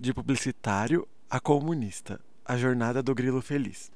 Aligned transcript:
De 0.00 0.14
publicitário 0.14 1.08
a 1.28 1.40
comunista, 1.40 2.20
a 2.44 2.56
jornada 2.56 3.02
do 3.02 3.12
grilo 3.12 3.42
feliz. 3.42 3.90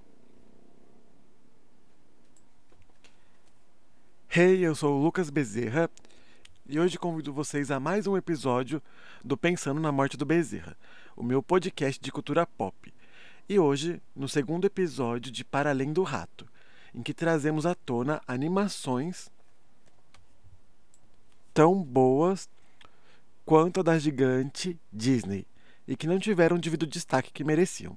Hey, 4.28 4.65
eu 4.65 4.75
sou 4.75 4.99
o 4.99 5.00
Lucas 5.04 5.30
Bezerra 5.30 5.88
e 6.67 6.80
hoje 6.80 6.99
convido 6.99 7.33
vocês 7.33 7.70
a 7.70 7.78
mais 7.78 8.09
um 8.09 8.16
episódio 8.16 8.82
do 9.23 9.36
Pensando 9.36 9.80
na 9.80 9.93
Morte 9.93 10.16
do 10.16 10.27
Bezerra, 10.27 10.77
o 11.16 11.23
meu 11.23 11.41
podcast 11.41 12.03
de 12.03 12.11
cultura 12.11 12.45
pop. 12.45 12.93
E 13.48 13.61
hoje, 13.61 14.03
no 14.16 14.29
segundo 14.29 14.64
episódio 14.64 15.30
de 15.30 15.45
Para 15.45 15.71
Além 15.71 15.93
do 15.93 16.03
Rato, 16.03 16.48
em 16.93 17.00
que 17.00 17.14
trazemos 17.14 17.64
à 17.64 17.77
tona 17.77 18.21
animações 18.27 19.30
tão 21.55 21.80
boas 21.80 22.50
quanto 23.46 23.79
a 23.79 23.82
da 23.84 23.96
gigante 24.00 24.77
Disney 24.93 25.46
e 25.87 25.96
que 25.96 26.07
não 26.07 26.19
tiveram 26.19 26.57
o 26.57 26.61
devido 26.61 26.87
destaque 26.87 27.33
que 27.33 27.45
mereciam. 27.45 27.97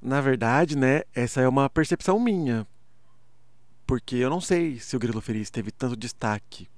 Na 0.00 0.20
verdade, 0.20 0.76
né, 0.76 1.02
essa 1.14 1.40
é 1.40 1.48
uma 1.48 1.68
percepção 1.70 2.20
minha, 2.20 2.66
porque 3.86 4.16
eu 4.16 4.28
não 4.28 4.40
sei 4.40 4.78
se 4.78 4.96
o 4.96 4.98
Grilo 4.98 5.20
Feliz 5.20 5.50
teve 5.50 5.70
tanto 5.70 5.96
destaque 5.96 6.68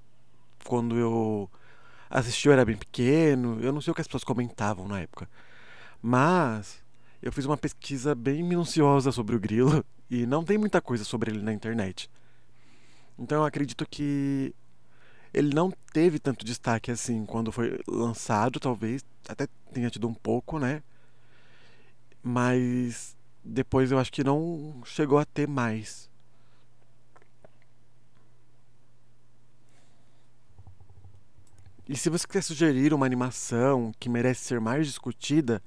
quando 0.64 0.96
eu 0.96 1.50
assisti 2.10 2.48
eu 2.48 2.52
era 2.52 2.64
bem 2.64 2.76
pequeno, 2.76 3.60
eu 3.60 3.72
não 3.72 3.80
sei 3.80 3.90
o 3.90 3.94
que 3.94 4.00
as 4.00 4.06
pessoas 4.06 4.24
comentavam 4.24 4.86
na 4.86 5.00
época. 5.00 5.28
Mas 6.00 6.82
eu 7.22 7.32
fiz 7.32 7.44
uma 7.44 7.56
pesquisa 7.56 8.14
bem 8.14 8.42
minuciosa 8.42 9.10
sobre 9.10 9.34
o 9.34 9.40
Grilo 9.40 9.84
e 10.10 10.26
não 10.26 10.44
tem 10.44 10.58
muita 10.58 10.80
coisa 10.80 11.04
sobre 11.04 11.30
ele 11.30 11.42
na 11.42 11.52
internet. 11.52 12.10
Então 13.18 13.38
eu 13.38 13.44
acredito 13.44 13.86
que 13.88 14.54
ele 15.36 15.54
não 15.54 15.70
teve 15.92 16.18
tanto 16.18 16.44
destaque 16.46 16.90
assim 16.90 17.26
quando 17.26 17.52
foi 17.52 17.78
lançado, 17.86 18.58
talvez 18.58 19.04
até 19.28 19.46
tenha 19.70 19.90
tido 19.90 20.08
um 20.08 20.14
pouco, 20.14 20.58
né? 20.58 20.82
Mas 22.22 23.14
depois 23.44 23.92
eu 23.92 23.98
acho 23.98 24.10
que 24.10 24.24
não 24.24 24.80
chegou 24.86 25.18
a 25.18 25.26
ter 25.26 25.46
mais. 25.46 26.08
E 31.86 31.94
se 31.96 32.08
você 32.08 32.26
quer 32.26 32.42
sugerir 32.42 32.94
uma 32.94 33.04
animação 33.04 33.92
que 34.00 34.08
merece 34.08 34.42
ser 34.42 34.58
mais 34.58 34.86
discutida, 34.86 35.62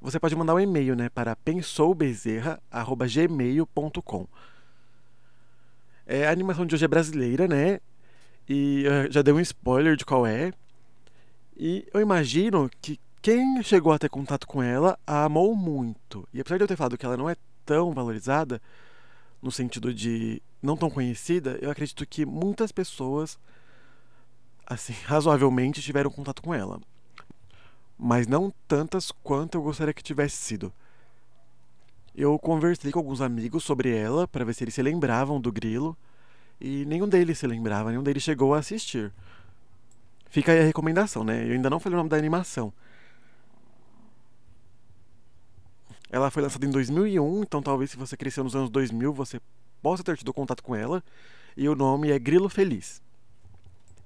você 0.00 0.18
pode 0.18 0.34
mandar 0.34 0.54
um 0.54 0.60
e-mail 0.60 0.96
né, 0.96 1.10
para 1.10 1.36
pensoubezerra.gmail.com. 1.36 4.26
É, 6.06 6.26
a 6.26 6.30
animação 6.30 6.64
de 6.64 6.74
hoje 6.74 6.86
é 6.86 6.88
brasileira, 6.88 7.46
né? 7.46 7.80
E 8.48 8.84
já 9.10 9.20
dei 9.20 9.34
um 9.34 9.40
spoiler 9.40 9.96
de 9.96 10.04
qual 10.04 10.26
é. 10.26 10.52
E 11.56 11.86
eu 11.92 12.00
imagino 12.00 12.70
que 12.80 12.98
quem 13.20 13.62
chegou 13.62 13.92
a 13.92 13.98
ter 13.98 14.08
contato 14.08 14.46
com 14.46 14.62
ela 14.62 14.98
a 15.06 15.24
amou 15.24 15.54
muito. 15.54 16.26
E 16.32 16.40
apesar 16.40 16.56
de 16.56 16.64
eu 16.64 16.68
ter 16.68 16.76
falado 16.76 16.96
que 16.96 17.04
ela 17.04 17.16
não 17.16 17.28
é 17.28 17.36
tão 17.66 17.92
valorizada, 17.92 18.62
no 19.42 19.50
sentido 19.50 19.92
de 19.92 20.40
não 20.62 20.76
tão 20.76 20.88
conhecida, 20.88 21.58
eu 21.60 21.70
acredito 21.70 22.06
que 22.06 22.24
muitas 22.24 22.72
pessoas, 22.72 23.38
assim, 24.66 24.94
razoavelmente 25.04 25.82
tiveram 25.82 26.10
contato 26.10 26.40
com 26.40 26.54
ela. 26.54 26.80
Mas 27.98 28.26
não 28.26 28.52
tantas 28.66 29.10
quanto 29.10 29.56
eu 29.58 29.62
gostaria 29.62 29.92
que 29.92 30.02
tivesse 30.02 30.36
sido. 30.36 30.72
Eu 32.14 32.38
conversei 32.38 32.90
com 32.90 32.98
alguns 32.98 33.20
amigos 33.20 33.64
sobre 33.64 33.94
ela 33.94 34.26
para 34.26 34.44
ver 34.44 34.54
se 34.54 34.64
eles 34.64 34.74
se 34.74 34.82
lembravam 34.82 35.40
do 35.40 35.52
grilo 35.52 35.96
e 36.60 36.84
nenhum 36.86 37.08
deles 37.08 37.38
se 37.38 37.46
lembrava, 37.46 37.90
nenhum 37.90 38.02
deles 38.02 38.22
chegou 38.22 38.54
a 38.54 38.58
assistir. 38.58 39.12
Fica 40.26 40.52
aí 40.52 40.60
a 40.60 40.64
recomendação, 40.64 41.24
né? 41.24 41.46
Eu 41.46 41.52
ainda 41.52 41.70
não 41.70 41.80
falei 41.80 41.94
o 41.94 41.98
nome 41.98 42.10
da 42.10 42.16
animação. 42.16 42.72
Ela 46.10 46.30
foi 46.30 46.42
lançada 46.42 46.64
em 46.64 46.70
2001, 46.70 47.42
então 47.42 47.62
talvez 47.62 47.90
se 47.90 47.96
você 47.96 48.16
cresceu 48.16 48.42
nos 48.42 48.56
anos 48.56 48.70
2000 48.70 49.12
você 49.12 49.40
possa 49.82 50.02
ter 50.02 50.16
tido 50.16 50.32
contato 50.32 50.62
com 50.62 50.74
ela. 50.74 51.02
E 51.56 51.68
o 51.68 51.74
nome 51.74 52.10
é 52.10 52.18
Grilo 52.18 52.48
Feliz. 52.48 53.02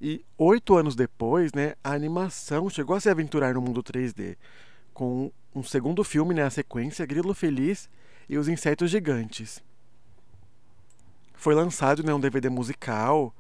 E 0.01 0.25
oito 0.37 0.77
anos 0.77 0.97
depois, 0.97 1.53
né, 1.53 1.75
a 1.83 1.93
animação 1.93 2.69
chegou 2.69 2.97
a 2.97 3.01
se 3.01 3.09
aventurar 3.09 3.55
no 3.55 3.61
mundo 3.61 3.83
3D, 3.83 4.37
com 4.93 5.31
um 5.55 5.63
segundo 5.63 6.03
filme, 6.03 6.35
né, 6.35 6.43
a 6.43 6.51
sequência 6.51 7.07
Grilo 7.07 7.35
Feliz 7.35 7.89
e 8.29 8.37
os 8.37 8.49
Insetos 8.49 8.91
Gigantes. 8.91 9.63
Foi 11.43 11.57
lançado 11.57 12.05
né, 12.05 12.15
um 12.15 12.21
DVD 12.21 12.49
musical 12.49 13.35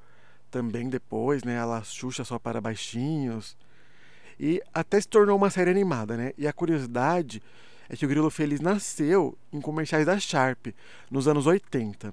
também 0.51 0.89
depois, 0.89 1.45
né? 1.45 1.63
A 1.63 1.83
Xuxa 1.85 2.25
só 2.25 2.37
para 2.37 2.61
baixinhos. 2.61 3.57
E 4.41 4.61
até 4.75 5.01
se 5.01 5.07
tornou 5.07 5.37
uma 5.37 5.51
série 5.51 5.71
animada, 5.71 6.17
né? 6.17 6.33
E 6.37 6.49
a 6.49 6.53
curiosidade 6.53 7.41
é 7.89 7.95
que 7.95 8.05
o 8.05 8.09
Grilo 8.09 8.29
Feliz 8.29 8.59
nasceu 8.59 9.39
em 9.53 9.61
comerciais 9.61 10.05
da 10.05 10.19
Sharp, 10.19 10.75
nos 11.09 11.29
anos 11.29 11.47
80. 11.47 12.13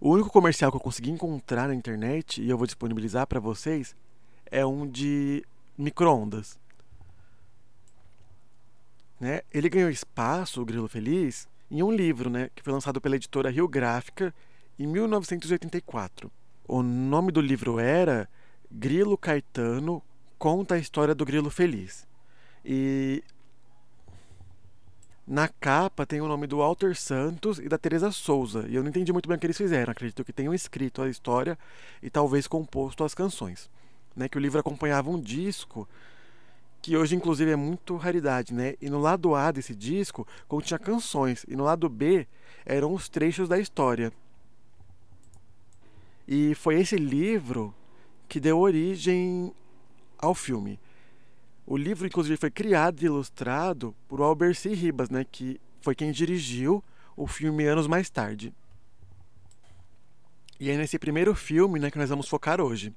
O 0.00 0.12
único 0.12 0.30
comercial 0.30 0.70
que 0.70 0.78
eu 0.78 0.80
consegui 0.80 1.10
encontrar 1.10 1.68
na 1.68 1.74
internet, 1.74 2.40
e 2.40 2.48
eu 2.48 2.56
vou 2.56 2.66
disponibilizar 2.66 3.26
para 3.26 3.38
vocês, 3.38 3.94
é 4.46 4.64
um 4.64 4.86
de 4.86 5.44
micro-ondas. 5.76 6.58
Né? 9.20 9.42
Ele 9.52 9.68
ganhou 9.68 9.90
espaço, 9.90 10.62
o 10.62 10.64
Grilo 10.64 10.88
Feliz, 10.88 11.46
em 11.70 11.82
um 11.82 11.90
livro, 11.90 12.30
né, 12.30 12.50
que 12.54 12.62
foi 12.62 12.72
lançado 12.72 13.00
pela 13.00 13.16
editora 13.16 13.50
Rio 13.50 13.68
Gráfica 13.68 14.34
em 14.78 14.86
1984. 14.86 16.30
O 16.68 16.82
nome 16.82 17.32
do 17.32 17.40
livro 17.40 17.78
era 17.78 18.28
Grilo 18.70 19.16
Caetano 19.16 20.02
conta 20.38 20.74
a 20.74 20.78
história 20.78 21.14
do 21.14 21.24
Grilo 21.24 21.50
Feliz. 21.50 22.06
E 22.64 23.22
na 25.26 25.48
capa 25.48 26.06
tem 26.06 26.20
o 26.20 26.28
nome 26.28 26.46
do 26.46 26.58
Walter 26.58 26.94
Santos 26.94 27.58
e 27.58 27.68
da 27.68 27.78
Teresa 27.78 28.12
Souza. 28.12 28.66
E 28.68 28.74
eu 28.74 28.82
não 28.82 28.90
entendi 28.90 29.12
muito 29.12 29.28
bem 29.28 29.36
o 29.36 29.40
que 29.40 29.46
eles 29.46 29.56
fizeram. 29.56 29.90
Acredito 29.90 30.24
que 30.24 30.32
tenham 30.32 30.54
escrito 30.54 31.02
a 31.02 31.08
história 31.08 31.58
e 32.02 32.10
talvez 32.10 32.46
composto 32.46 33.02
as 33.02 33.14
canções. 33.14 33.70
Né, 34.14 34.28
que 34.28 34.38
o 34.38 34.40
livro 34.40 34.58
acompanhava 34.58 35.10
um 35.10 35.20
disco 35.20 35.86
que 36.80 36.96
hoje 36.96 37.16
inclusive 37.16 37.50
é 37.50 37.56
muito 37.56 37.96
raridade, 37.96 38.54
né? 38.54 38.74
E 38.80 38.88
no 38.88 39.00
lado 39.00 39.34
A 39.34 39.50
desse 39.50 39.74
disco 39.74 40.26
continha 40.46 40.78
canções 40.78 41.44
e 41.48 41.56
no 41.56 41.64
lado 41.64 41.88
B 41.88 42.26
eram 42.64 42.92
os 42.94 43.08
trechos 43.08 43.48
da 43.48 43.58
história. 43.58 44.12
E 46.26 46.54
foi 46.54 46.80
esse 46.80 46.96
livro 46.96 47.74
que 48.28 48.40
deu 48.40 48.58
origem 48.58 49.52
ao 50.18 50.34
filme. 50.34 50.78
O 51.66 51.76
livro 51.76 52.06
inclusive 52.06 52.36
foi 52.36 52.50
criado 52.50 53.02
e 53.02 53.06
ilustrado 53.06 53.94
por 54.08 54.20
Alberci 54.20 54.68
Ribas, 54.74 55.10
né, 55.10 55.24
que 55.24 55.60
foi 55.80 55.94
quem 55.94 56.12
dirigiu 56.12 56.82
o 57.16 57.26
filme 57.26 57.64
anos 57.66 57.86
mais 57.86 58.10
tarde. 58.10 58.52
E 60.58 60.70
é 60.70 60.76
nesse 60.76 60.98
primeiro 60.98 61.34
filme, 61.34 61.78
né, 61.78 61.90
que 61.90 61.98
nós 61.98 62.08
vamos 62.08 62.28
focar 62.28 62.60
hoje. 62.60 62.94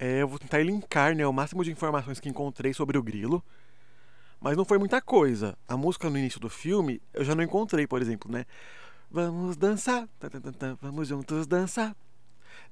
É, 0.00 0.22
eu 0.22 0.28
vou 0.28 0.38
tentar 0.38 0.62
linkar 0.62 1.14
né, 1.16 1.26
o 1.26 1.32
máximo 1.32 1.64
de 1.64 1.72
informações 1.72 2.20
que 2.20 2.28
encontrei 2.28 2.72
sobre 2.72 2.96
o 2.96 3.02
grilo. 3.02 3.44
Mas 4.40 4.56
não 4.56 4.64
foi 4.64 4.78
muita 4.78 5.00
coisa. 5.00 5.58
A 5.66 5.76
música 5.76 6.08
no 6.08 6.16
início 6.16 6.38
do 6.38 6.48
filme 6.48 7.02
eu 7.12 7.24
já 7.24 7.34
não 7.34 7.42
encontrei, 7.42 7.86
por 7.86 8.00
exemplo, 8.00 8.30
né? 8.30 8.46
Vamos 9.10 9.56
dançar, 9.56 10.08
vamos 10.80 11.08
juntos 11.08 11.46
dançar. 11.46 11.96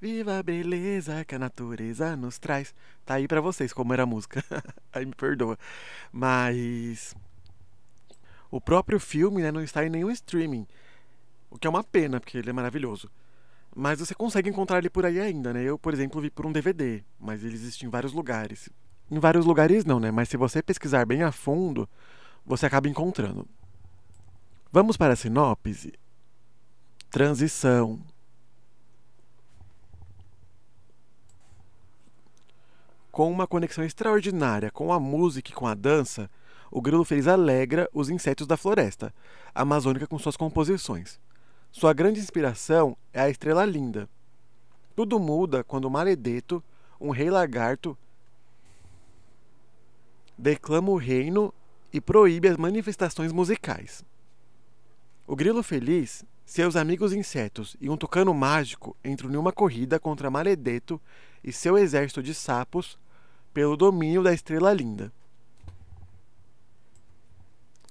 Viva 0.00 0.38
a 0.38 0.42
beleza 0.42 1.25
que 1.25 1.34
a 1.34 1.38
natureza 1.38 2.15
nos 2.16 2.38
traz. 2.38 2.75
Tá 3.04 3.15
aí 3.15 3.26
para 3.26 3.41
vocês 3.41 3.72
como 3.72 3.92
era 3.92 4.04
a 4.04 4.06
música. 4.06 4.44
aí 4.92 5.04
me 5.04 5.15
perdoa. 5.15 5.59
Mas 6.12 7.15
o 8.50 8.60
próprio 8.60 9.00
filme 9.00 9.42
né, 9.42 9.50
não 9.50 9.62
está 9.62 9.84
em 9.84 9.91
nenhum 9.91 10.10
streaming. 10.10 10.66
O 11.50 11.59
que 11.59 11.66
é 11.66 11.70
uma 11.70 11.82
pena, 11.82 12.20
porque 12.20 12.38
ele 12.38 12.50
é 12.50 12.53
maravilhoso. 12.53 13.10
Mas 13.78 13.98
você 13.98 14.14
consegue 14.14 14.48
encontrar 14.48 14.78
ele 14.78 14.88
por 14.88 15.04
aí 15.04 15.20
ainda, 15.20 15.53
né? 15.53 15.62
Eu, 15.62 15.78
por 15.78 15.92
exemplo, 15.92 16.19
vi 16.19 16.31
por 16.31 16.47
um 16.47 16.50
DVD, 16.50 17.04
mas 17.20 17.44
ele 17.44 17.54
existe 17.54 17.84
em 17.84 17.91
vários 17.91 18.14
lugares. 18.14 18.70
Em 19.10 19.19
vários 19.19 19.44
lugares 19.44 19.84
não, 19.84 20.00
né? 20.00 20.10
Mas 20.10 20.30
se 20.30 20.36
você 20.39 20.62
pesquisar 20.62 21.04
bem 21.04 21.22
a 21.22 21.30
fundo, 21.30 21.86
você 22.42 22.65
acaba 22.65 22.89
encontrando. 22.89 23.47
Vamos 24.72 24.97
para 24.97 25.12
a 25.12 25.16
sinopse? 25.16 25.92
Transição. 27.10 28.00
Com 33.12 33.30
uma 33.30 33.47
conexão 33.47 33.84
extraordinária 33.84 34.71
com 34.71 34.91
a 34.91 34.98
música 34.98 35.50
e 35.50 35.54
com 35.54 35.66
a 35.66 35.74
dança, 35.74 36.30
o 36.71 36.80
Grilo 36.80 37.04
Feliz 37.04 37.28
alegra 37.28 37.91
os 37.92 38.09
insetos 38.09 38.47
da 38.47 38.56
floresta 38.56 39.12
amazônica 39.54 40.06
com 40.06 40.18
suas 40.18 40.36
composições. 40.36 41.21
Sua 41.78 41.92
grande 41.92 42.18
inspiração 42.18 42.96
é 43.12 43.20
a 43.20 43.28
estrela 43.28 43.62
linda. 43.66 44.08
Tudo 44.94 45.20
muda 45.20 45.62
quando 45.62 45.90
Maledeto, 45.90 46.64
um 46.98 47.10
rei 47.10 47.28
lagarto, 47.28 47.94
declama 50.38 50.90
o 50.90 50.96
reino 50.96 51.52
e 51.92 52.00
proíbe 52.00 52.48
as 52.48 52.56
manifestações 52.56 53.30
musicais. 53.30 54.02
O 55.26 55.36
grilo 55.36 55.62
feliz, 55.62 56.24
seus 56.46 56.76
amigos 56.76 57.12
insetos 57.12 57.76
e 57.78 57.90
um 57.90 57.96
tucano 57.98 58.32
mágico 58.32 58.96
entram 59.04 59.30
em 59.30 59.36
uma 59.36 59.52
corrida 59.52 60.00
contra 60.00 60.30
Maledeto 60.30 60.98
e 61.44 61.52
seu 61.52 61.76
exército 61.76 62.22
de 62.22 62.32
sapos 62.32 62.98
pelo 63.52 63.76
domínio 63.76 64.22
da 64.22 64.32
estrela 64.32 64.72
linda. 64.72 65.12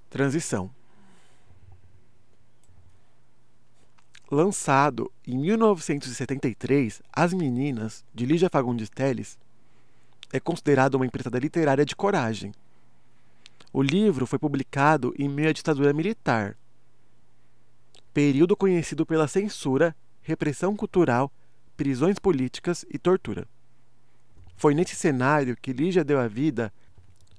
Transição. 0.10 0.72
Lançado 4.36 5.10
em 5.26 5.38
1973, 5.38 7.02
As 7.14 7.34
Meninas, 7.34 8.04
de 8.14 8.26
Lígia 8.26 8.50
Fagundes 8.50 8.90
Telles, 8.90 9.38
é 10.34 10.42
considerado 10.42 10.96
uma 10.96 11.06
empreitada 11.06 11.40
literária 11.40 11.86
de 11.86 11.96
coragem. 11.96 12.52
O 13.72 13.82
livro 13.82 14.28
foi 14.28 14.38
publicado 14.38 15.16
em 15.18 15.30
meio 15.30 15.48
à 15.48 15.54
ditadura 15.54 15.94
militar, 15.94 16.58
período 18.14 18.58
conhecido 18.58 19.06
pela 19.06 19.26
censura, 19.26 19.96
repressão 20.22 20.76
cultural, 20.76 21.32
prisões 21.78 22.20
políticas 22.20 22.84
e 22.92 23.00
tortura. 23.00 23.48
Foi 24.58 24.76
nesse 24.76 24.98
cenário 24.98 25.56
que 25.56 25.72
Lígia 25.72 26.04
deu 26.04 26.20
a 26.20 26.28
vida 26.28 26.74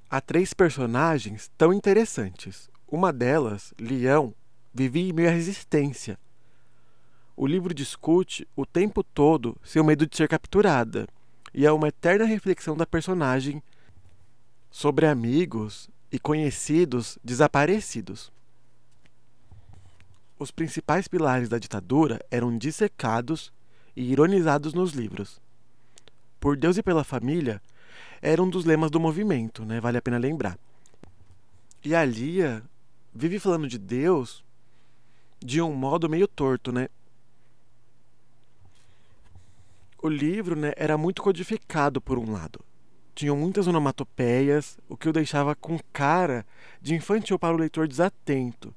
a 0.08 0.18
três 0.18 0.54
personagens 0.54 1.50
tão 1.58 1.74
interessantes. 1.74 2.70
Uma 2.88 3.12
delas, 3.12 3.74
Leão, 3.78 4.34
vivia 4.72 5.10
em 5.10 5.12
meio 5.12 5.28
à 5.28 5.32
resistência, 5.32 6.18
o 7.36 7.46
livro 7.46 7.74
discute 7.74 8.48
o 8.56 8.64
tempo 8.64 9.04
todo 9.04 9.56
seu 9.62 9.84
medo 9.84 10.06
de 10.06 10.16
ser 10.16 10.28
capturada, 10.28 11.06
e 11.52 11.66
é 11.66 11.72
uma 11.72 11.88
eterna 11.88 12.24
reflexão 12.24 12.76
da 12.76 12.86
personagem 12.86 13.62
sobre 14.70 15.06
amigos 15.06 15.88
e 16.10 16.18
conhecidos 16.18 17.18
desaparecidos. 17.22 18.32
Os 20.38 20.50
principais 20.50 21.08
pilares 21.08 21.48
da 21.48 21.58
ditadura 21.58 22.20
eram 22.30 22.56
dissecados 22.56 23.52
e 23.94 24.12
ironizados 24.12 24.74
nos 24.74 24.92
livros. 24.92 25.40
Por 26.38 26.56
Deus 26.56 26.76
e 26.76 26.82
pela 26.82 27.04
família 27.04 27.60
era 28.20 28.42
um 28.42 28.48
dos 28.48 28.64
lemas 28.64 28.90
do 28.90 29.00
movimento, 29.00 29.64
né? 29.64 29.80
vale 29.80 29.98
a 29.98 30.02
pena 30.02 30.18
lembrar. 30.18 30.58
E 31.82 31.94
a 31.94 32.04
Lia 32.04 32.62
vive 33.14 33.38
falando 33.38 33.68
de 33.68 33.78
Deus 33.78 34.44
de 35.38 35.60
um 35.62 35.72
modo 35.74 36.08
meio 36.08 36.26
torto, 36.26 36.72
né? 36.72 36.88
O 40.06 40.08
livro 40.08 40.56
né, 40.56 40.72
era 40.76 40.96
muito 40.96 41.22
codificado 41.22 42.00
por 42.00 42.18
um 42.18 42.32
lado. 42.32 42.60
Tinham 43.14 43.36
muitas 43.36 43.66
onomatopeias, 43.66 44.78
o 44.88 44.96
que 44.96 45.08
o 45.08 45.12
deixava 45.12 45.54
com 45.54 45.78
cara 45.92 46.46
de 46.80 46.94
infantil 46.94 47.38
para 47.38 47.54
o 47.54 47.58
leitor 47.58 47.88
desatento. 47.88 48.74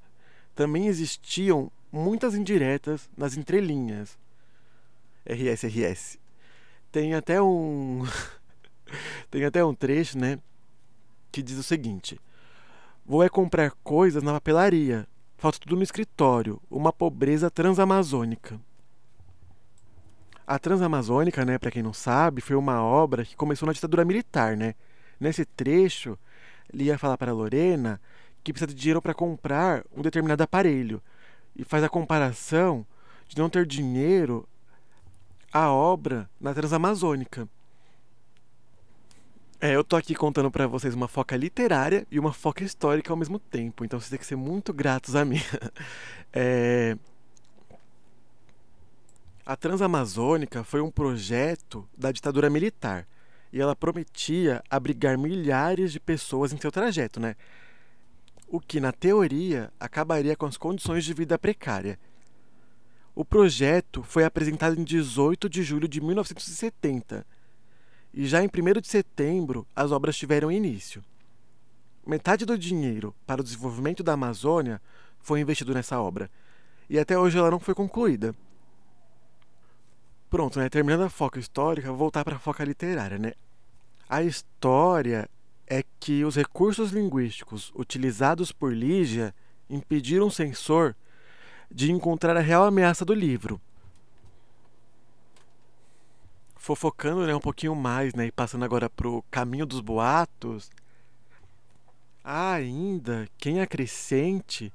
Também 0.55 0.87
existiam 0.87 1.71
muitas 1.91 2.35
indiretas 2.35 3.09
nas 3.17 3.35
entrelinhas. 3.35 4.17
RS, 5.25 5.63
RS. 5.63 6.17
Tem 6.91 7.13
até 7.13 7.41
um. 7.41 8.03
Tem 9.29 9.45
até 9.45 9.63
um 9.63 9.73
trecho, 9.73 10.17
né? 10.17 10.39
Que 11.31 11.43
diz 11.43 11.57
o 11.57 11.63
seguinte: 11.63 12.19
Vou 13.05 13.23
é 13.23 13.29
comprar 13.29 13.71
coisas 13.83 14.23
na 14.23 14.33
papelaria. 14.33 15.07
Falta 15.37 15.59
tudo 15.59 15.75
no 15.75 15.83
escritório. 15.83 16.61
Uma 16.69 16.91
pobreza 16.91 17.51
transamazônica. 17.51 18.59
A 20.49 20.57
Transamazônica, 20.57 21.45
né, 21.45 21.59
para 21.59 21.69
quem 21.69 21.83
não 21.83 21.93
sabe, 21.93 22.41
foi 22.41 22.55
uma 22.55 22.83
obra 22.83 23.23
que 23.23 23.35
começou 23.35 23.67
na 23.67 23.71
ditadura 23.71 24.03
militar, 24.03 24.57
né? 24.57 24.73
Nesse 25.19 25.45
trecho, 25.45 26.17
ele 26.73 26.85
ia 26.85 26.97
falar 26.97 27.19
para 27.19 27.31
Lorena 27.31 28.01
que 28.43 28.51
precisa 28.51 28.65
de 28.65 28.73
dinheiro 28.73 28.99
para 28.99 29.13
comprar 29.13 29.85
um 29.95 30.01
determinado 30.01 30.41
aparelho 30.41 31.03
e 31.55 31.63
faz 31.63 31.83
a 31.83 31.89
comparação 31.89 32.83
de 33.27 33.37
não 33.37 33.47
ter 33.47 33.63
dinheiro 33.63 34.49
a 35.53 35.71
obra 35.71 36.27
na 36.41 36.51
Transamazônica. 36.51 37.47
É, 39.61 39.75
eu 39.75 39.83
tô 39.83 39.95
aqui 39.95 40.15
contando 40.15 40.49
para 40.49 40.65
vocês 40.65 40.95
uma 40.95 41.07
foca 41.07 41.37
literária 41.37 42.07
e 42.09 42.17
uma 42.17 42.33
foca 42.33 42.63
histórica 42.63 43.13
ao 43.13 43.17
mesmo 43.17 43.37
tempo, 43.37 43.85
então 43.85 43.99
vocês 43.99 44.09
têm 44.09 44.17
que 44.17 44.25
ser 44.25 44.35
muito 44.35 44.73
gratos 44.73 45.15
a 45.15 45.23
mim. 45.23 45.37
É, 46.31 46.95
a 49.49 49.55
Transamazônica 49.55 50.63
foi 50.63 50.79
um 50.79 50.91
projeto 50.91 51.89
da 51.97 52.11
ditadura 52.11 52.51
militar 52.51 53.07
e 53.51 53.59
ela 53.59 53.75
prometia 53.75 54.63
abrigar 54.69 55.17
milhares 55.17 55.91
de 55.91 55.99
pessoas 55.99 56.53
em 56.53 56.57
seu 56.59 56.71
trajeto, 56.71 57.19
né? 57.19 57.35
O 58.47 58.59
que, 58.59 58.79
na 58.79 58.91
teoria, 58.91 59.73
acabaria 59.79 60.35
com 60.35 60.45
as 60.45 60.55
condições 60.55 61.03
de 61.03 61.15
vida 61.15 61.35
precária. 61.39 61.99
O 63.15 63.25
projeto 63.25 64.03
foi 64.03 64.23
apresentado 64.23 64.79
em 64.79 64.83
18 64.83 65.49
de 65.49 65.63
julho 65.63 65.87
de 65.87 65.99
1970 65.99 67.25
e 68.13 68.27
já 68.27 68.43
em 68.43 68.47
1 68.47 68.81
de 68.81 68.87
setembro 68.87 69.65
as 69.75 69.91
obras 69.91 70.15
tiveram 70.15 70.51
início. 70.51 71.03
Metade 72.05 72.45
do 72.45 72.55
dinheiro 72.55 73.15
para 73.25 73.41
o 73.41 73.43
desenvolvimento 73.43 74.03
da 74.03 74.13
Amazônia 74.13 74.79
foi 75.17 75.39
investido 75.39 75.73
nessa 75.73 75.99
obra 75.99 76.29
e 76.87 76.99
até 76.99 77.17
hoje 77.17 77.39
ela 77.39 77.49
não 77.49 77.59
foi 77.59 77.73
concluída. 77.73 78.35
Pronto, 80.29 80.59
né? 80.59 80.69
Terminando 80.69 81.01
a 81.01 81.09
foca 81.09 81.39
histórica, 81.39 81.91
voltar 81.91 82.23
para 82.23 82.35
a 82.35 82.39
foca 82.39 82.63
literária, 82.63 83.17
né? 83.17 83.33
A 84.07 84.21
história 84.21 85.27
é 85.67 85.83
que 85.99 86.23
os 86.23 86.35
recursos 86.35 86.91
linguísticos 86.91 87.71
utilizados 87.75 88.51
por 88.51 88.73
Lígia 88.73 89.33
impediram 89.69 90.27
o 90.27 90.31
censor 90.31 90.95
de 91.69 91.91
encontrar 91.91 92.35
a 92.35 92.41
real 92.41 92.63
ameaça 92.63 93.05
do 93.05 93.13
livro. 93.13 93.61
Fofocando 96.55 97.25
né, 97.25 97.35
um 97.35 97.39
pouquinho 97.39 97.75
mais, 97.75 98.13
né, 98.13 98.27
e 98.27 98.31
passando 98.31 98.65
agora 98.65 98.89
para 98.89 99.07
o 99.07 99.23
caminho 99.31 99.65
dos 99.65 99.79
boatos, 99.79 100.71
há 102.23 102.53
ainda 102.53 103.27
quem 103.37 103.61
acrescente 103.61 104.73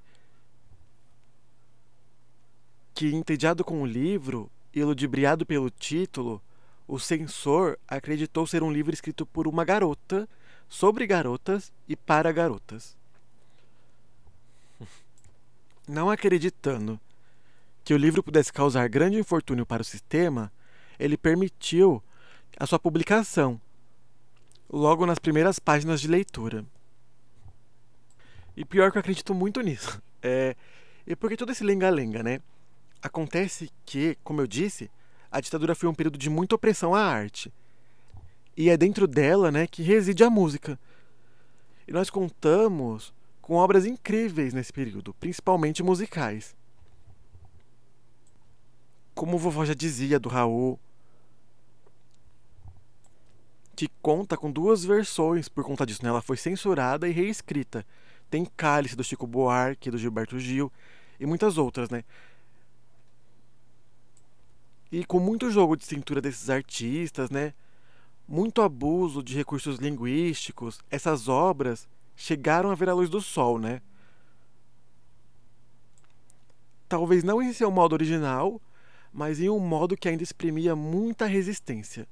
que, 2.94 3.12
entediado 3.12 3.64
com 3.64 3.82
o 3.82 3.86
livro, 3.86 4.50
e 4.74 4.82
ludibriado 4.82 5.46
pelo 5.46 5.70
título, 5.70 6.42
o 6.86 6.98
censor 6.98 7.78
acreditou 7.86 8.46
ser 8.46 8.62
um 8.62 8.72
livro 8.72 8.92
escrito 8.92 9.24
por 9.24 9.46
uma 9.46 9.64
garota, 9.64 10.28
sobre 10.68 11.06
garotas 11.06 11.72
e 11.88 11.94
para 11.94 12.32
garotas. 12.32 12.96
Não 15.86 16.10
acreditando 16.10 17.00
que 17.84 17.94
o 17.94 17.98
livro 17.98 18.22
pudesse 18.22 18.52
causar 18.52 18.88
grande 18.88 19.18
infortúnio 19.18 19.64
para 19.64 19.82
o 19.82 19.84
sistema, 19.84 20.50
ele 20.98 21.16
permitiu 21.16 22.02
a 22.58 22.66
sua 22.66 22.78
publicação, 22.78 23.60
logo 24.68 25.06
nas 25.06 25.18
primeiras 25.18 25.58
páginas 25.58 26.00
de 26.00 26.08
leitura. 26.08 26.64
E 28.56 28.64
pior 28.64 28.90
que 28.90 28.98
eu 28.98 29.00
acredito 29.00 29.32
muito 29.32 29.60
nisso. 29.60 30.02
É, 30.26 30.56
e 31.06 31.14
porque 31.14 31.36
todo 31.36 31.52
esse 31.52 31.62
lenga-lenga, 31.62 32.22
né? 32.22 32.40
Acontece 33.04 33.70
que, 33.84 34.16
como 34.24 34.40
eu 34.40 34.46
disse, 34.46 34.90
a 35.30 35.38
ditadura 35.38 35.74
foi 35.74 35.90
um 35.90 35.94
período 35.94 36.16
de 36.16 36.30
muita 36.30 36.54
opressão 36.54 36.94
à 36.94 37.02
arte. 37.04 37.52
E 38.56 38.70
é 38.70 38.78
dentro 38.78 39.06
dela 39.06 39.52
né, 39.52 39.66
que 39.66 39.82
reside 39.82 40.24
a 40.24 40.30
música. 40.30 40.80
E 41.86 41.92
nós 41.92 42.08
contamos 42.08 43.12
com 43.42 43.56
obras 43.56 43.84
incríveis 43.84 44.54
nesse 44.54 44.72
período, 44.72 45.12
principalmente 45.20 45.82
musicais. 45.82 46.56
Como 49.14 49.36
o 49.36 49.38
vovó 49.38 49.66
já 49.66 49.74
dizia 49.74 50.18
do 50.18 50.30
Raul, 50.30 50.80
que 53.76 53.86
conta 54.00 54.34
com 54.34 54.50
duas 54.50 54.82
versões 54.82 55.46
por 55.46 55.62
conta 55.62 55.84
disso. 55.84 56.02
Né? 56.02 56.08
Ela 56.08 56.22
foi 56.22 56.38
censurada 56.38 57.06
e 57.06 57.12
reescrita. 57.12 57.84
Tem 58.30 58.46
Cálice 58.46 58.96
do 58.96 59.04
Chico 59.04 59.26
Buarque, 59.26 59.90
do 59.90 59.98
Gilberto 59.98 60.38
Gil 60.38 60.72
e 61.20 61.26
muitas 61.26 61.58
outras, 61.58 61.90
né? 61.90 62.02
E 64.94 65.04
com 65.04 65.18
muito 65.18 65.50
jogo 65.50 65.76
de 65.76 65.84
cintura 65.84 66.20
desses 66.20 66.48
artistas, 66.48 67.28
né? 67.28 67.52
Muito 68.28 68.62
abuso 68.62 69.24
de 69.24 69.34
recursos 69.34 69.78
linguísticos, 69.78 70.78
essas 70.88 71.26
obras 71.26 71.88
chegaram 72.14 72.70
a 72.70 72.76
ver 72.76 72.88
a 72.88 72.94
luz 72.94 73.10
do 73.10 73.20
sol, 73.20 73.58
né? 73.58 73.82
Talvez 76.88 77.24
não 77.24 77.42
em 77.42 77.52
seu 77.52 77.72
modo 77.72 77.94
original, 77.94 78.62
mas 79.12 79.40
em 79.40 79.50
um 79.50 79.58
modo 79.58 79.96
que 79.96 80.08
ainda 80.08 80.22
exprimia 80.22 80.76
muita 80.76 81.26
resistência. 81.26 82.06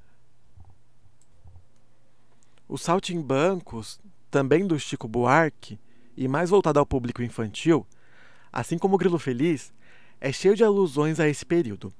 Os 2.68 2.82
Saltimbancos, 2.82 4.00
também 4.28 4.66
do 4.66 4.76
Chico 4.76 5.06
Buarque, 5.06 5.78
e 6.16 6.26
mais 6.26 6.50
voltado 6.50 6.80
ao 6.80 6.86
público 6.86 7.22
infantil, 7.22 7.86
assim 8.52 8.76
como 8.76 8.96
o 8.96 8.98
Grilo 8.98 9.20
Feliz, 9.20 9.72
é 10.20 10.32
cheio 10.32 10.56
de 10.56 10.64
alusões 10.64 11.20
a 11.20 11.28
esse 11.28 11.46
período 11.46 11.94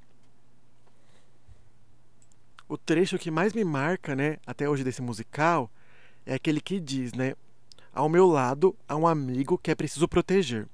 o 2.72 2.78
trecho 2.78 3.18
que 3.18 3.30
mais 3.30 3.52
me 3.52 3.62
marca, 3.64 4.16
né, 4.16 4.38
até 4.46 4.66
hoje 4.66 4.82
desse 4.82 5.02
musical, 5.02 5.70
é 6.24 6.32
aquele 6.32 6.58
que 6.58 6.80
diz, 6.80 7.12
né, 7.12 7.34
ao 7.92 8.08
meu 8.08 8.26
lado 8.26 8.74
há 8.88 8.96
um 8.96 9.06
amigo 9.06 9.58
que 9.58 9.70
é 9.70 9.74
preciso 9.74 10.08
proteger. 10.08 10.66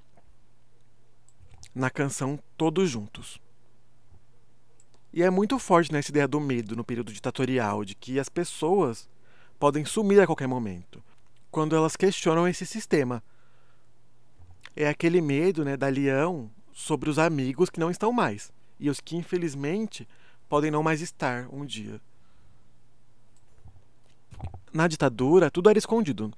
Na 1.75 1.89
canção 1.89 2.39
Todos 2.55 2.89
Juntos. 2.89 3.37
E 5.11 5.21
é 5.21 5.29
muito 5.29 5.59
forte 5.59 5.91
nessa 5.91 6.09
ideia 6.09 6.25
do 6.25 6.39
medo 6.39 6.73
no 6.73 6.85
período 6.85 7.11
ditatorial, 7.11 7.83
de 7.83 7.95
que 7.95 8.17
as 8.17 8.29
pessoas 8.29 9.09
podem 9.59 9.83
sumir 9.83 10.21
a 10.21 10.25
qualquer 10.25 10.47
momento, 10.47 11.03
quando 11.51 11.75
elas 11.75 11.97
questionam 11.97 12.47
esse 12.47 12.65
sistema. 12.65 13.21
É 14.73 14.87
aquele 14.87 15.19
medo 15.19 15.65
né, 15.65 15.75
da 15.75 15.89
leão 15.89 16.49
sobre 16.71 17.09
os 17.09 17.19
amigos 17.19 17.69
que 17.69 17.79
não 17.79 17.91
estão 17.91 18.13
mais 18.13 18.53
e 18.79 18.89
os 18.89 19.01
que, 19.01 19.17
infelizmente, 19.17 20.07
podem 20.49 20.71
não 20.71 20.83
mais 20.83 20.99
estar 20.99 21.47
um 21.53 21.63
dia. 21.63 22.01
Na 24.73 24.87
ditadura, 24.87 25.49
tudo 25.51 25.69
era 25.69 25.79
escondido. 25.79 26.33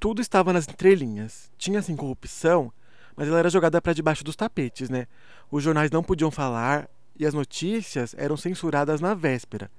Tudo 0.00 0.20
estava 0.20 0.52
nas 0.52 0.66
entrelinhas. 0.66 1.50
Tinha 1.58 1.82
sim 1.82 1.94
corrupção, 1.94 2.72
mas 3.14 3.28
ela 3.28 3.38
era 3.38 3.50
jogada 3.50 3.80
para 3.80 3.92
debaixo 3.92 4.24
dos 4.24 4.36
tapetes, 4.36 4.88
né? 4.88 5.06
Os 5.50 5.62
jornais 5.62 5.90
não 5.90 6.02
podiam 6.02 6.30
falar 6.30 6.88
e 7.18 7.24
as 7.24 7.34
notícias 7.34 8.14
eram 8.18 8.36
censuradas 8.36 9.00
na 9.00 9.14
véspera. 9.14 9.70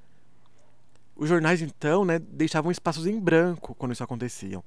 Os 1.16 1.28
jornais 1.30 1.62
então, 1.62 2.06
né, 2.06 2.20
deixavam 2.20 2.72
espaços 2.72 3.08
em 3.08 3.20
branco 3.20 3.74
quando 3.76 3.92
isso 3.92 4.04
acontecia. 4.04 4.64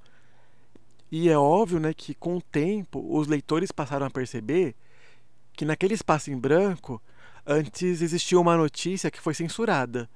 E 1.11 1.29
é 1.29 1.39
óbvio, 1.39 1.81
né, 1.81 1.93
que 1.93 2.15
com 2.15 2.37
o 2.37 2.43
tempo 2.43 3.05
os 3.17 3.27
leitores 3.27 3.73
passaram 3.73 4.07
a 4.07 4.11
perceber 4.11 4.75
que 5.53 5.65
naquele 5.65 5.95
espaço 5.95 6.31
em 6.31 6.39
branco 6.39 7.03
antes 7.47 8.03
existia 8.03 8.39
uma 8.39 8.57
notícia 8.57 9.11
que 9.11 9.21
foi 9.21 9.35
censurada. 9.35 10.09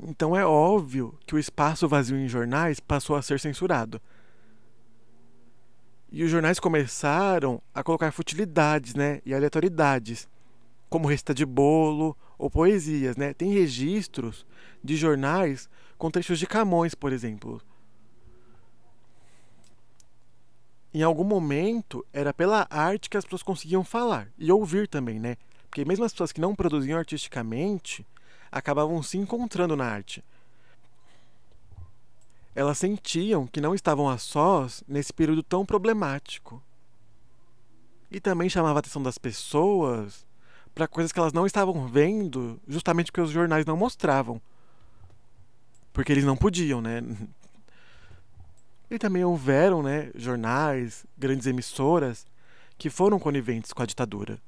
Então 0.00 0.36
é 0.36 0.44
óbvio 0.44 1.16
que 1.26 1.34
o 1.34 1.38
espaço 1.38 1.88
vazio 1.88 2.16
em 2.16 2.28
jornais 2.28 2.80
passou 2.80 3.14
a 3.16 3.22
ser 3.22 3.38
censurado. 3.38 4.00
E 6.10 6.22
os 6.24 6.30
jornais 6.30 6.60
começaram 6.60 7.62
a 7.74 7.82
colocar 7.82 8.12
futilidades, 8.12 8.94
né, 8.94 9.22
e 9.24 9.32
aleatoriedades, 9.32 10.28
como 10.90 11.08
receita 11.08 11.32
de 11.32 11.46
bolo 11.46 12.16
ou 12.36 12.50
poesias, 12.50 13.16
né? 13.16 13.32
Tem 13.32 13.50
registros 13.52 14.44
de 14.84 14.96
jornais 14.96 15.70
com 15.96 16.10
trechos 16.10 16.38
de 16.38 16.46
Camões, 16.46 16.94
por 16.94 17.12
exemplo. 17.12 17.62
Em 20.92 21.02
algum 21.02 21.24
momento 21.24 22.04
era 22.12 22.34
pela 22.34 22.66
arte 22.68 23.08
que 23.08 23.16
as 23.16 23.24
pessoas 23.24 23.42
conseguiam 23.42 23.82
falar 23.82 24.28
e 24.36 24.52
ouvir 24.52 24.86
também, 24.86 25.18
né? 25.18 25.36
Porque 25.72 25.86
mesmo 25.86 26.04
as 26.04 26.12
pessoas 26.12 26.30
que 26.30 26.40
não 26.40 26.54
produziam 26.54 26.98
artisticamente 26.98 28.06
acabavam 28.50 29.02
se 29.02 29.16
encontrando 29.16 29.74
na 29.74 29.86
arte 29.86 30.22
elas 32.54 32.78
sentiam 32.78 33.46
que 33.46 33.60
não 33.60 33.74
estavam 33.74 34.08
a 34.08 34.18
sós 34.18 34.84
nesse 34.86 35.12
período 35.12 35.42
tão 35.42 35.64
problemático. 35.64 36.62
E 38.10 38.20
também 38.20 38.48
chamava 38.48 38.78
a 38.78 38.80
atenção 38.80 39.02
das 39.02 39.16
pessoas 39.16 40.26
para 40.74 40.86
coisas 40.86 41.12
que 41.12 41.18
elas 41.18 41.32
não 41.32 41.46
estavam 41.46 41.86
vendo, 41.86 42.60
justamente 42.68 43.10
porque 43.10 43.22
os 43.22 43.30
jornais 43.30 43.64
não 43.64 43.76
mostravam. 43.76 44.40
Porque 45.92 46.12
eles 46.12 46.24
não 46.24 46.36
podiam, 46.36 46.80
né? 46.80 47.02
E 48.90 48.98
também 48.98 49.24
houveram, 49.24 49.82
né, 49.82 50.10
jornais, 50.14 51.06
grandes 51.16 51.46
emissoras 51.46 52.26
que 52.76 52.90
foram 52.90 53.18
coniventes 53.18 53.72
com 53.72 53.82
a 53.82 53.86
ditadura. 53.86 54.38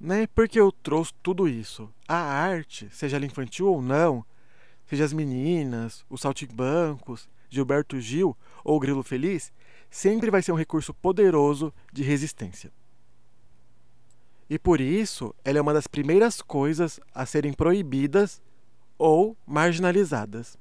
Né? 0.00 0.26
Porque 0.28 0.58
eu 0.58 0.72
trouxe 0.72 1.12
tudo 1.22 1.46
isso? 1.46 1.92
A 2.08 2.16
arte, 2.16 2.88
seja 2.90 3.18
ela 3.18 3.26
infantil 3.26 3.66
ou 3.66 3.82
não, 3.82 4.24
seja 4.86 5.04
as 5.04 5.12
meninas, 5.12 6.04
os 6.08 6.22
saltimbancos, 6.22 7.28
Gilberto 7.50 8.00
Gil 8.00 8.34
ou 8.64 8.80
Grilo 8.80 9.02
Feliz, 9.02 9.52
sempre 9.90 10.30
vai 10.30 10.40
ser 10.40 10.52
um 10.52 10.56
recurso 10.56 10.94
poderoso 10.94 11.72
de 11.92 12.02
resistência. 12.02 12.72
E 14.48 14.58
por 14.58 14.80
isso, 14.80 15.34
ela 15.44 15.58
é 15.58 15.60
uma 15.60 15.74
das 15.74 15.86
primeiras 15.86 16.40
coisas 16.40 16.98
a 17.14 17.26
serem 17.26 17.52
proibidas 17.52 18.40
ou 18.98 19.36
marginalizadas. 19.46 20.58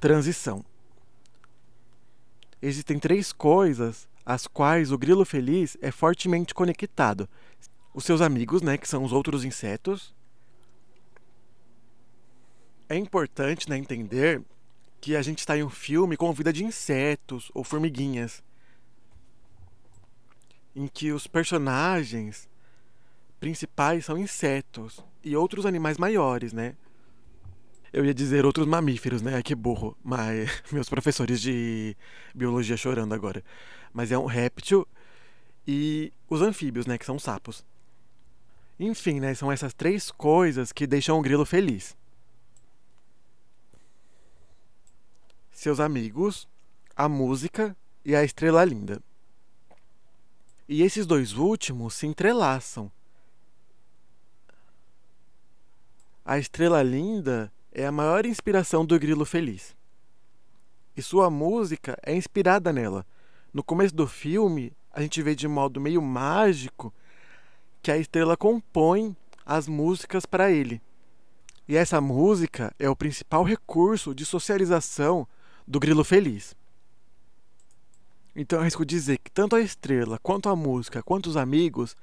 Transição. 0.00 0.64
Existem 2.60 2.98
três 2.98 3.32
coisas 3.32 4.08
às 4.24 4.46
quais 4.46 4.90
o 4.90 4.98
grilo 4.98 5.24
feliz 5.24 5.76
é 5.80 5.90
fortemente 5.90 6.54
conectado. 6.54 7.28
Os 7.94 8.04
seus 8.04 8.20
amigos, 8.20 8.60
né, 8.60 8.76
que 8.76 8.88
são 8.88 9.04
os 9.04 9.12
outros 9.12 9.44
insetos, 9.44 10.12
é 12.88 12.96
importante 12.96 13.70
né, 13.70 13.78
entender 13.78 14.42
que 15.00 15.14
a 15.14 15.22
gente 15.22 15.38
está 15.38 15.56
em 15.56 15.62
um 15.62 15.70
filme 15.70 16.16
com 16.16 16.32
vida 16.32 16.52
de 16.52 16.64
insetos 16.64 17.50
ou 17.54 17.62
formiguinhas, 17.62 18.42
em 20.74 20.88
que 20.88 21.12
os 21.12 21.26
personagens 21.26 22.48
principais 23.38 24.06
são 24.06 24.18
insetos 24.18 25.04
e 25.22 25.36
outros 25.36 25.64
animais 25.64 25.98
maiores, 25.98 26.52
né? 26.52 26.74
Eu 27.92 28.04
ia 28.04 28.12
dizer 28.12 28.44
outros 28.44 28.66
mamíferos, 28.66 29.22
né? 29.22 29.40
Que 29.40 29.54
burro. 29.54 29.96
Mas 30.02 30.62
meus 30.72 30.88
professores 30.88 31.40
de 31.40 31.96
biologia 32.34 32.76
chorando 32.76 33.14
agora. 33.14 33.44
Mas 33.92 34.10
é 34.10 34.18
um 34.18 34.26
réptil 34.26 34.88
e 35.64 36.12
os 36.28 36.42
anfíbios, 36.42 36.86
né? 36.86 36.98
Que 36.98 37.06
são 37.06 37.18
sapos. 37.18 37.64
Enfim, 38.78 39.20
né? 39.20 39.34
São 39.34 39.50
essas 39.50 39.72
três 39.72 40.10
coisas 40.10 40.72
que 40.72 40.86
deixam 40.86 41.18
o 41.18 41.22
grilo 41.22 41.44
feliz. 41.44 41.96
seus 45.64 45.80
amigos, 45.80 46.46
a 46.94 47.08
música 47.08 47.74
e 48.04 48.14
a 48.14 48.22
estrela 48.22 48.62
linda. 48.64 49.00
E 50.68 50.82
esses 50.82 51.06
dois 51.06 51.32
últimos 51.32 51.94
se 51.94 52.06
entrelaçam. 52.06 52.92
A 56.22 56.38
estrela 56.38 56.82
linda 56.82 57.50
é 57.72 57.86
a 57.86 57.92
maior 57.92 58.26
inspiração 58.26 58.84
do 58.84 58.98
grilo 58.98 59.24
feliz. 59.24 59.74
E 60.94 61.00
sua 61.00 61.30
música 61.30 61.98
é 62.02 62.14
inspirada 62.14 62.70
nela. 62.70 63.06
No 63.50 63.64
começo 63.64 63.94
do 63.94 64.06
filme, 64.06 64.70
a 64.92 65.00
gente 65.00 65.22
vê 65.22 65.34
de 65.34 65.48
modo 65.48 65.80
meio 65.80 66.02
mágico 66.02 66.92
que 67.84 67.92
a 67.92 67.98
estrela 67.98 68.34
compõe 68.34 69.14
as 69.44 69.68
músicas 69.68 70.24
para 70.24 70.50
ele. 70.50 70.80
E 71.68 71.76
essa 71.76 72.00
música 72.00 72.74
é 72.78 72.88
o 72.88 72.96
principal 72.96 73.44
recurso 73.44 74.14
de 74.14 74.24
socialização 74.24 75.28
do 75.68 75.78
grilo 75.78 76.02
feliz. 76.02 76.56
Então 78.34 78.58
arrisco 78.58 78.86
dizer 78.86 79.18
que 79.18 79.30
tanto 79.30 79.54
a 79.54 79.60
estrela, 79.60 80.18
quanto 80.22 80.48
a 80.48 80.56
música, 80.56 81.02
quanto 81.02 81.26
os 81.26 81.36
amigos 81.36 81.94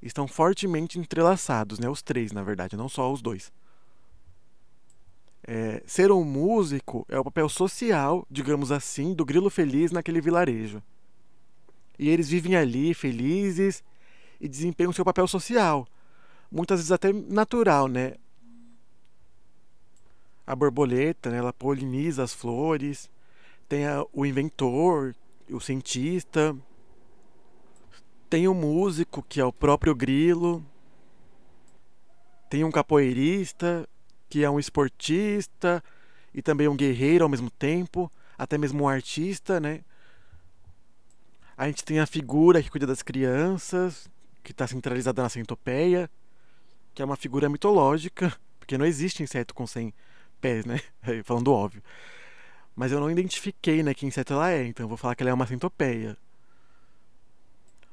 estão 0.00 0.26
fortemente 0.26 0.98
entrelaçados, 0.98 1.78
né? 1.78 1.88
Os 1.88 2.00
três, 2.00 2.32
na 2.32 2.42
verdade, 2.42 2.74
não 2.74 2.88
só 2.88 3.12
os 3.12 3.20
dois. 3.20 3.52
É, 5.46 5.82
ser 5.86 6.10
um 6.10 6.24
músico 6.24 7.04
é 7.10 7.18
o 7.18 7.24
papel 7.24 7.48
social, 7.50 8.26
digamos 8.30 8.72
assim, 8.72 9.12
do 9.12 9.24
grilo 9.24 9.50
feliz 9.50 9.92
naquele 9.92 10.20
vilarejo. 10.22 10.82
E 11.98 12.08
eles 12.08 12.30
vivem 12.30 12.56
ali 12.56 12.94
felizes 12.94 13.84
e 14.40 14.48
desempenham 14.48 14.92
seu 14.92 15.04
papel 15.04 15.26
social, 15.26 15.86
muitas 16.50 16.78
vezes 16.78 16.92
até 16.92 17.12
natural, 17.12 17.88
né? 17.88 18.14
a 20.46 20.54
borboleta, 20.54 21.30
né, 21.30 21.38
ela 21.38 21.52
poliniza 21.52 22.22
as 22.22 22.32
flores. 22.32 23.10
Tem 23.68 23.86
a, 23.86 24.04
o 24.12 24.24
inventor, 24.24 25.14
o 25.50 25.60
cientista. 25.60 26.56
Tem 28.30 28.46
o 28.46 28.54
músico, 28.54 29.24
que 29.28 29.40
é 29.40 29.44
o 29.44 29.52
próprio 29.52 29.94
grilo. 29.94 30.64
Tem 32.48 32.62
um 32.62 32.70
capoeirista, 32.70 33.88
que 34.28 34.44
é 34.44 34.50
um 34.50 34.60
esportista 34.60 35.82
e 36.32 36.40
também 36.40 36.68
um 36.68 36.76
guerreiro 36.76 37.24
ao 37.24 37.30
mesmo 37.30 37.50
tempo, 37.50 38.10
até 38.38 38.56
mesmo 38.56 38.84
um 38.84 38.88
artista, 38.88 39.58
né? 39.58 39.80
A 41.56 41.66
gente 41.66 41.84
tem 41.84 41.98
a 41.98 42.06
figura 42.06 42.62
que 42.62 42.70
cuida 42.70 42.86
das 42.86 43.02
crianças, 43.02 44.08
que 44.46 44.52
está 44.52 44.64
centralizada 44.64 45.20
na 45.20 45.28
centopeia, 45.28 46.08
que 46.94 47.02
é 47.02 47.04
uma 47.04 47.16
figura 47.16 47.48
mitológica, 47.48 48.32
porque 48.60 48.78
não 48.78 48.86
existe 48.86 49.20
inseto 49.22 49.52
com 49.52 49.66
100 49.66 49.92
pés, 50.40 50.64
né? 50.64 50.80
Falando 51.24 51.52
óbvio. 51.52 51.82
Mas 52.76 52.92
eu 52.92 53.00
não 53.00 53.10
identifiquei, 53.10 53.82
né, 53.82 53.92
que 53.92 54.06
inseto 54.06 54.34
ela 54.34 54.50
é, 54.50 54.64
então 54.64 54.86
vou 54.86 54.96
falar 54.96 55.16
que 55.16 55.22
ela 55.22 55.30
é 55.30 55.34
uma 55.34 55.46
centopeia. 55.46 56.16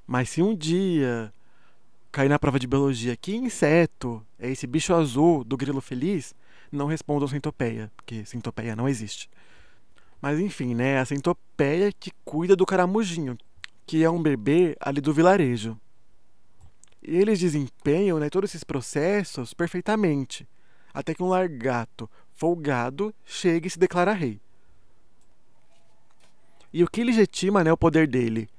Mas 0.05 0.29
se 0.29 0.41
um 0.43 0.55
dia 0.55 1.33
cair 2.12 2.29
na 2.29 2.38
prova 2.38 2.60
de 2.60 2.67
biologia 2.67 3.15
que 3.15 3.36
inseto 3.36 4.24
é 4.38 4.51
esse 4.51 4.67
bicho 4.67 4.93
azul 4.93 5.43
do 5.43 5.57
grilo 5.57 5.81
feliz, 5.81 6.36
não 6.72 6.86
respondam 6.86 7.27
centopeia, 7.27 7.91
porque 7.95 8.25
centopeia 8.25 8.75
não 8.75 8.88
existe. 8.88 9.29
Mas 10.22 10.39
enfim, 10.39 10.75
né, 10.75 11.00
a 11.00 11.05
centopeia 11.05 11.91
que 11.91 12.12
cuida 12.24 12.55
do 12.55 12.65
caramujinho, 12.65 13.38
que 13.88 14.03
é 14.03 14.10
um 14.10 14.22
bebê 14.22 14.75
ali 14.79 15.01
do 15.01 15.13
vilarejo. 15.13 15.79
Eles 17.03 17.39
desempenham 17.39 18.17
né, 18.17 18.29
todos 18.29 18.50
esses 18.50 18.63
processos 18.63 19.53
perfeitamente, 19.53 20.48
até 20.93 21.13
que 21.13 21.22
um 21.22 21.27
largato 21.27 22.10
folgado 22.31 23.13
chega 23.25 23.67
e 23.67 23.69
se 23.69 23.77
declara 23.77 24.13
rei. 24.13 24.39
E 26.72 26.81
o 26.83 26.89
que 26.89 27.03
legitima 27.03 27.63
né, 27.63 27.72
o 27.74 27.77
poder 27.77 28.07
dele? 28.07 28.50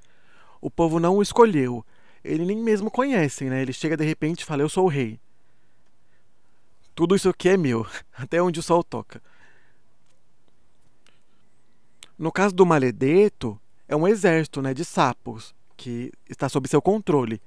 O 0.60 0.70
povo 0.70 1.00
não 1.00 1.16
o 1.16 1.22
escolheu. 1.22 1.84
Ele 2.22 2.44
nem 2.44 2.56
mesmo 2.56 2.90
conhece, 2.90 3.44
né? 3.46 3.60
Ele 3.60 3.72
chega 3.72 3.96
de 3.96 4.04
repente 4.04 4.42
e 4.42 4.44
fala: 4.44 4.62
Eu 4.62 4.68
sou 4.68 4.84
o 4.84 4.88
rei. 4.88 5.18
Tudo 6.94 7.16
isso 7.16 7.28
aqui 7.28 7.48
é 7.48 7.56
meu, 7.56 7.86
até 8.14 8.40
onde 8.40 8.60
o 8.60 8.62
sol 8.62 8.84
toca. 8.84 9.20
No 12.16 12.30
caso 12.30 12.54
do 12.54 12.64
maledeto, 12.64 13.60
é 13.88 13.96
um 13.96 14.06
exército 14.06 14.62
né, 14.62 14.72
de 14.72 14.84
sapos 14.84 15.54
que 15.76 16.12
está 16.28 16.48
sob 16.48 16.68
seu 16.68 16.80
controle 16.80 17.42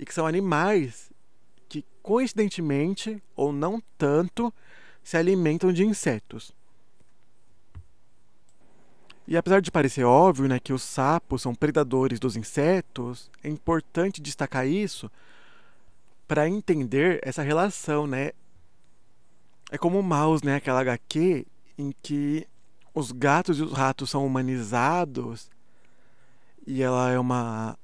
e 0.00 0.06
que 0.06 0.14
são 0.14 0.26
animais 0.26 1.12
que, 1.68 1.84
coincidentemente 2.02 3.22
ou 3.36 3.52
não 3.52 3.82
tanto, 3.98 4.52
se 5.04 5.18
alimentam 5.18 5.70
de 5.70 5.84
insetos. 5.84 6.52
E 9.28 9.36
apesar 9.36 9.60
de 9.60 9.70
parecer 9.70 10.02
óbvio 10.04 10.48
né, 10.48 10.58
que 10.58 10.72
os 10.72 10.82
sapos 10.82 11.42
são 11.42 11.54
predadores 11.54 12.18
dos 12.18 12.34
insetos, 12.34 13.30
é 13.44 13.48
importante 13.48 14.22
destacar 14.22 14.66
isso 14.66 15.10
para 16.26 16.48
entender 16.48 17.20
essa 17.22 17.42
relação, 17.42 18.06
né? 18.06 18.30
É 19.70 19.76
como 19.76 20.00
o 20.00 20.02
Mouse, 20.02 20.44
né, 20.44 20.56
aquela 20.56 20.80
HQ 20.80 21.46
em 21.76 21.94
que 22.02 22.48
os 22.94 23.12
gatos 23.12 23.58
e 23.58 23.62
os 23.62 23.72
ratos 23.72 24.10
são 24.10 24.26
humanizados 24.26 25.50
e 26.66 26.82
ela 26.82 27.10
é 27.10 27.18
uma 27.18 27.78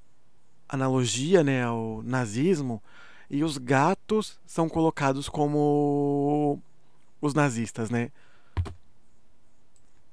analogia, 0.68 1.42
né, 1.44 1.64
ao 1.64 2.02
nazismo 2.02 2.82
e 3.28 3.42
os 3.42 3.58
gatos 3.58 4.38
são 4.46 4.68
colocados 4.68 5.28
como 5.28 6.60
os 7.20 7.34
nazistas, 7.34 7.90
né? 7.90 8.10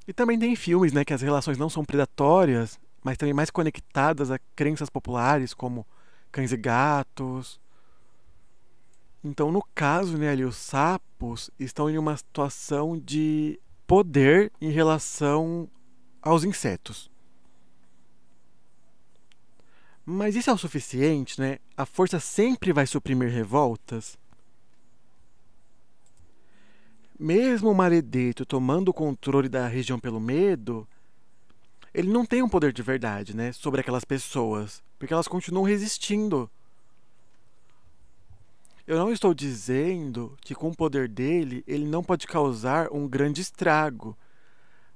E 0.07 0.13
também 0.13 0.37
tem 0.37 0.55
filmes, 0.55 0.91
né, 0.91 1.05
que 1.05 1.13
as 1.13 1.21
relações 1.21 1.57
não 1.57 1.69
são 1.69 1.85
predatórias, 1.85 2.79
mas 3.03 3.17
também 3.17 3.33
mais 3.33 3.49
conectadas 3.49 4.31
a 4.31 4.39
crenças 4.55 4.89
populares 4.89 5.53
como 5.53 5.85
cães 6.31 6.51
e 6.51 6.57
gatos. 6.57 7.59
Então, 9.23 9.51
no 9.51 9.63
caso, 9.73 10.17
né, 10.17 10.29
ali 10.29 10.43
os 10.43 10.57
sapos 10.57 11.49
estão 11.57 11.89
em 11.89 11.97
uma 11.97 12.17
situação 12.17 12.97
de 12.97 13.59
poder 13.87 14.51
em 14.59 14.69
relação 14.69 15.69
aos 16.21 16.43
insetos. 16.43 17.09
Mas 20.05 20.35
isso 20.35 20.49
é 20.49 20.53
o 20.53 20.57
suficiente, 20.57 21.39
né? 21.39 21.59
A 21.77 21.85
força 21.85 22.19
sempre 22.19 22.73
vai 22.73 22.85
suprimir 22.85 23.29
revoltas? 23.29 24.17
Mesmo 27.17 27.71
o 27.71 27.75
Maledetto 27.75 28.45
tomando 28.45 28.89
o 28.89 28.93
controle 28.93 29.47
da 29.47 29.65
região 29.67 29.97
pelo 29.97 30.19
medo, 30.19 30.85
ele 31.93 32.11
não 32.11 32.25
tem 32.25 32.41
um 32.41 32.49
poder 32.49 32.73
de 32.73 32.81
verdade, 32.81 33.35
né, 33.35 33.51
sobre 33.53 33.79
aquelas 33.79 34.03
pessoas, 34.03 34.83
porque 34.97 35.13
elas 35.13 35.27
continuam 35.27 35.63
resistindo. 35.63 36.49
Eu 38.85 38.97
não 38.97 39.11
estou 39.13 39.33
dizendo 39.33 40.35
que 40.41 40.53
com 40.53 40.69
o 40.69 40.75
poder 40.75 41.07
dele 41.07 41.63
ele 41.65 41.85
não 41.85 42.03
pode 42.03 42.27
causar 42.27 42.91
um 42.91 43.07
grande 43.07 43.39
estrago, 43.39 44.17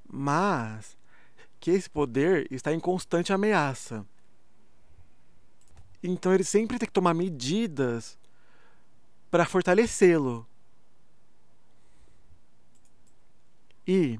mas 0.05 0.97
que 1.59 1.71
esse 1.71 1.89
poder 1.89 2.47
está 2.51 2.73
em 2.73 2.79
constante 2.79 3.31
ameaça. 3.31 4.05
Então 6.01 6.33
ele 6.33 6.43
sempre 6.43 6.77
tem 6.77 6.87
que 6.87 6.93
tomar 6.93 7.13
medidas 7.13 8.17
para 9.29 9.45
fortalecê-lo. 9.45 10.47
E, 13.85 14.19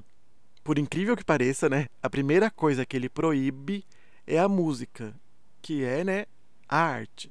por 0.64 0.78
incrível 0.78 1.16
que 1.16 1.24
pareça, 1.24 1.68
né, 1.68 1.86
a 2.02 2.08
primeira 2.08 2.50
coisa 2.50 2.86
que 2.86 2.96
ele 2.96 3.08
proíbe 3.08 3.84
é 4.26 4.38
a 4.38 4.48
música, 4.48 5.14
que 5.60 5.84
é, 5.84 6.02
né, 6.02 6.26
a 6.68 6.78
arte. 6.78 7.30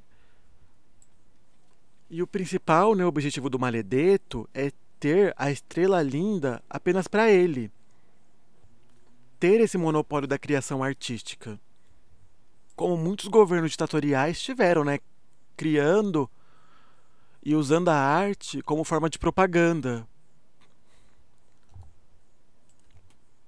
E 2.10 2.22
o 2.22 2.28
principal 2.28 2.96
né, 2.96 3.04
objetivo 3.06 3.50
do 3.50 3.60
Maledeto 3.60 4.50
é 4.54 4.72
ter 5.00 5.34
a 5.36 5.52
estrela 5.52 6.02
linda 6.02 6.64
apenas 6.70 7.08
para 7.08 7.30
ele. 7.30 7.72
Ter 9.40 9.60
esse 9.60 9.78
monopólio 9.78 10.28
da 10.28 10.40
criação 10.40 10.84
artística. 10.84 11.60
Como 12.78 12.96
muitos 12.96 13.28
governos 13.28 13.72
ditatoriais 13.72 14.40
tiveram, 14.40 14.86
né? 14.86 15.00
Criando 15.58 16.30
e 17.44 17.56
usando 17.56 17.90
a 17.90 17.96
arte 17.96 18.62
como 18.62 18.84
forma 18.84 19.10
de 19.10 19.18
propaganda, 19.18 20.08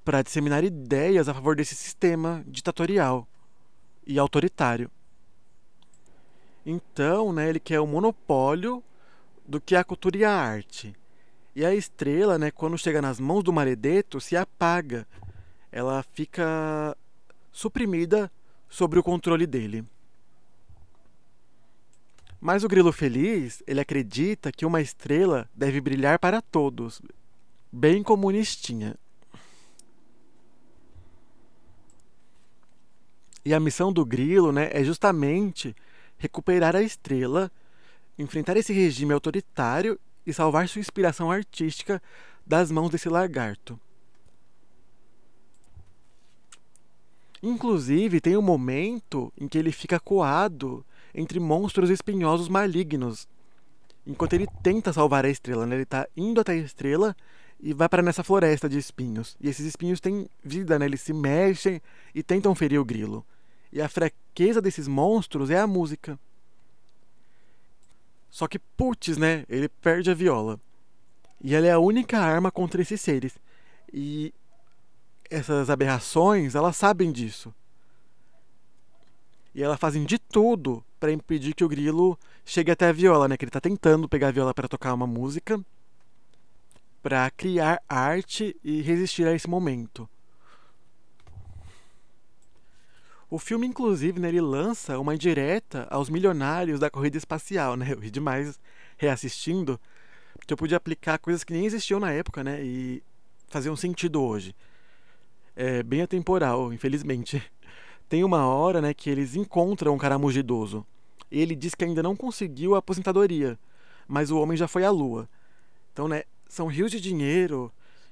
para 0.03 0.23
disseminar 0.23 0.63
ideias 0.63 1.29
a 1.29 1.33
favor 1.33 1.55
desse 1.55 1.75
sistema 1.75 2.43
ditatorial 2.47 3.27
e 4.07 4.17
autoritário. 4.17 4.89
Então, 6.65 7.31
né, 7.31 7.49
ele 7.49 7.59
quer 7.59 7.79
o 7.79 7.85
monopólio 7.85 8.83
do 9.45 9.61
que 9.61 9.75
é 9.75 9.77
a 9.77 9.83
cultura 9.83 10.17
e 10.17 10.25
a 10.25 10.33
arte. 10.33 10.95
E 11.55 11.63
a 11.63 11.75
estrela, 11.75 12.39
né, 12.39 12.49
quando 12.49 12.77
chega 12.79 12.99
nas 12.99 13.19
mãos 13.19 13.43
do 13.43 13.53
Maledeto, 13.53 14.19
se 14.19 14.35
apaga. 14.35 15.07
Ela 15.71 16.03
fica 16.13 16.97
suprimida 17.51 18.31
sobre 18.69 18.99
o 18.99 19.03
controle 19.03 19.47
dele. 19.47 19.83
Mas 22.39 22.63
o 22.63 22.69
grilo 22.69 22.91
feliz, 22.93 23.61
ele 23.67 23.81
acredita 23.81 24.51
que 24.51 24.65
uma 24.65 24.79
estrela 24.79 25.49
deve 25.53 25.81
brilhar 25.81 26.17
para 26.19 26.41
todos, 26.41 27.01
bem 27.71 28.01
comunistinha. 28.01 28.95
E 33.43 33.53
a 33.53 33.59
missão 33.59 33.91
do 33.91 34.05
grilo 34.05 34.51
né, 34.51 34.69
é 34.71 34.83
justamente 34.83 35.75
recuperar 36.17 36.75
a 36.75 36.81
estrela, 36.81 37.51
enfrentar 38.17 38.55
esse 38.55 38.71
regime 38.71 39.13
autoritário 39.13 39.99
e 40.25 40.33
salvar 40.33 40.67
sua 40.69 40.79
inspiração 40.79 41.31
artística 41.31 42.01
das 42.45 42.71
mãos 42.71 42.89
desse 42.89 43.09
lagarto. 43.09 43.79
Inclusive, 47.41 48.19
tem 48.19 48.35
um 48.35 48.41
momento 48.41 49.31
em 49.39 49.47
que 49.47 49.57
ele 49.57 49.71
fica 49.71 49.99
coado 49.99 50.85
entre 51.13 51.39
monstros 51.39 51.89
espinhosos 51.89 52.49
malignos, 52.49 53.27
enquanto 54.05 54.33
ele 54.33 54.47
tenta 54.61 54.91
salvar 54.91 55.25
a 55.25 55.29
estrela. 55.29 55.65
Né? 55.65 55.75
Ele 55.75 55.83
está 55.83 56.07
indo 56.15 56.41
até 56.41 56.53
a 56.53 56.57
estrela 56.57 57.15
e 57.59 57.73
vai 57.73 57.87
para 57.87 58.01
nessa 58.01 58.23
floresta 58.23 58.67
de 58.67 58.77
espinhos. 58.77 59.37
E 59.39 59.49
esses 59.49 59.65
espinhos 59.65 59.99
têm 59.99 60.29
vida, 60.43 60.77
né? 60.77 60.85
eles 60.85 61.01
se 61.01 61.13
mexem 61.13 61.81
e 62.13 62.21
tentam 62.21 62.53
ferir 62.53 62.79
o 62.79 62.85
grilo. 62.85 63.25
E 63.71 63.81
a 63.81 63.87
fraqueza 63.87 64.61
desses 64.61 64.87
monstros 64.87 65.49
é 65.49 65.59
a 65.59 65.67
música. 65.67 66.19
Só 68.29 68.47
que, 68.47 68.59
putz, 68.59 69.17
né? 69.17 69.45
Ele 69.49 69.67
perde 69.67 70.09
a 70.09 70.13
viola. 70.13 70.59
E 71.41 71.55
ela 71.55 71.67
é 71.67 71.71
a 71.71 71.79
única 71.79 72.19
arma 72.19 72.51
contra 72.51 72.81
esses 72.81 72.99
seres. 73.01 73.33
E 73.91 74.33
essas 75.29 75.69
aberrações, 75.69 76.55
elas 76.55 76.75
sabem 76.75 77.11
disso. 77.11 77.53
E 79.53 79.63
elas 79.63 79.79
fazem 79.79 80.05
de 80.05 80.17
tudo 80.17 80.83
para 80.99 81.11
impedir 81.11 81.53
que 81.53 81.63
o 81.63 81.69
grilo 81.69 82.17
chegue 82.45 82.71
até 82.71 82.87
a 82.87 82.91
viola, 82.91 83.27
né? 83.27 83.37
Que 83.37 83.45
ele 83.45 83.49
está 83.49 83.61
tentando 83.61 84.07
pegar 84.07 84.29
a 84.29 84.31
viola 84.31 84.53
para 84.53 84.67
tocar 84.67 84.93
uma 84.93 85.07
música, 85.07 85.59
para 87.01 87.29
criar 87.31 87.81
arte 87.87 88.55
e 88.63 88.81
resistir 88.81 89.27
a 89.27 89.33
esse 89.33 89.49
momento. 89.49 90.09
O 93.29 93.37
filme, 93.37 93.67
inclusive, 93.67 94.19
né, 94.19 94.29
ele 94.29 94.41
lança 94.41 94.97
uma 94.97 95.13
indireta 95.13 95.87
aos 95.91 96.09
milionários 96.09 96.79
da 96.79 96.89
corrida 96.89 97.17
espacial, 97.17 97.75
né? 97.75 97.87
Eu 97.93 97.99
ri 97.99 98.09
demais 98.09 98.59
reassistindo, 98.97 99.79
porque 100.33 100.51
eu 100.51 100.57
podia 100.57 100.77
aplicar 100.77 101.17
coisas 101.19 101.43
que 101.43 101.53
nem 101.53 101.65
existiam 101.65 101.99
na 101.99 102.11
época, 102.11 102.43
né? 102.43 102.61
E 102.61 103.03
faziam 103.47 103.75
sentido 103.75 104.21
hoje. 104.21 104.53
É 105.61 105.83
bem 105.83 106.01
atemporal, 106.01 106.71
infelizmente. 106.71 107.43
Tem 108.07 108.23
uma 108.23 108.47
hora, 108.47 108.79
né, 108.79 108.93
que 108.93 109.09
eles 109.09 109.35
encontram 109.35 109.93
um 109.93 109.97
caramujo 109.97 110.39
idoso. 110.39 110.87
Ele 111.29 111.53
diz 111.53 111.75
que 111.75 111.83
ainda 111.83 112.01
não 112.01 112.15
conseguiu 112.15 112.75
a 112.75 112.77
aposentadoria, 112.77 113.59
mas 114.07 114.31
o 114.31 114.39
homem 114.39 114.55
já 114.55 114.69
foi 114.69 114.85
à 114.85 114.89
lua. 114.89 115.27
Então, 115.91 116.07
né, 116.07 116.23
são 116.47 116.67
rios 116.67 116.89
de 116.89 117.01
dinheiro 117.01 117.69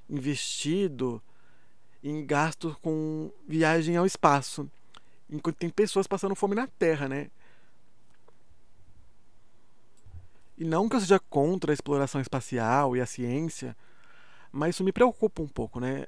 investido 0.09 1.21
em 2.03 2.25
gastos 2.25 2.75
com 2.81 3.31
viagem 3.47 3.95
ao 3.95 4.05
espaço 4.05 4.69
enquanto 5.29 5.55
tem 5.55 5.69
pessoas 5.69 6.05
passando 6.05 6.35
fome 6.35 6.53
na 6.53 6.67
Terra, 6.67 7.07
né? 7.07 7.29
E 10.57 10.65
não 10.65 10.89
que 10.89 10.97
eu 10.97 10.99
seja 10.99 11.17
contra 11.17 11.71
a 11.71 11.73
exploração 11.73 12.19
espacial 12.19 12.93
e 12.93 12.99
a 12.99 13.05
ciência, 13.05 13.73
mas 14.51 14.75
isso 14.75 14.83
me 14.83 14.91
preocupa 14.91 15.41
um 15.41 15.47
pouco, 15.47 15.79
né? 15.79 16.07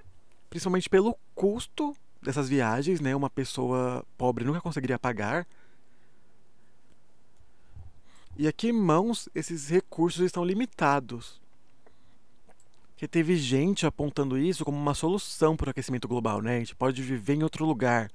Principalmente 0.50 0.90
pelo 0.90 1.16
custo 1.36 1.96
dessas 2.22 2.50
viagens, 2.50 3.00
né? 3.00 3.16
Uma 3.16 3.30
pessoa 3.30 4.06
pobre 4.18 4.44
nunca 4.44 4.62
conseguiria 4.62 5.00
pagar. 5.00 5.48
E 8.38 8.48
aqui 8.48 8.70
em 8.70 8.74
mãos, 8.74 9.28
esses 9.36 9.70
recursos 9.70 10.22
estão 10.22 10.44
limitados. 10.44 11.42
Que 12.96 13.08
teve 13.08 13.36
gente 13.36 13.86
apontando 13.86 14.38
isso 14.38 14.66
como 14.66 14.78
uma 14.78 14.94
solução 14.94 15.56
para 15.56 15.68
o 15.68 15.72
aquecimento 15.72 16.08
global, 16.08 16.42
né? 16.42 16.56
A 16.56 16.60
gente 16.60 16.76
pode 16.76 17.02
viver 17.02 17.36
em 17.36 17.44
outro 17.44 17.66
lugar 17.66 18.12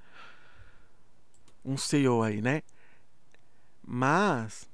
um 1.63 1.77
CEO 1.77 2.21
aí, 2.21 2.41
né? 2.41 2.61
Mas 3.83 4.69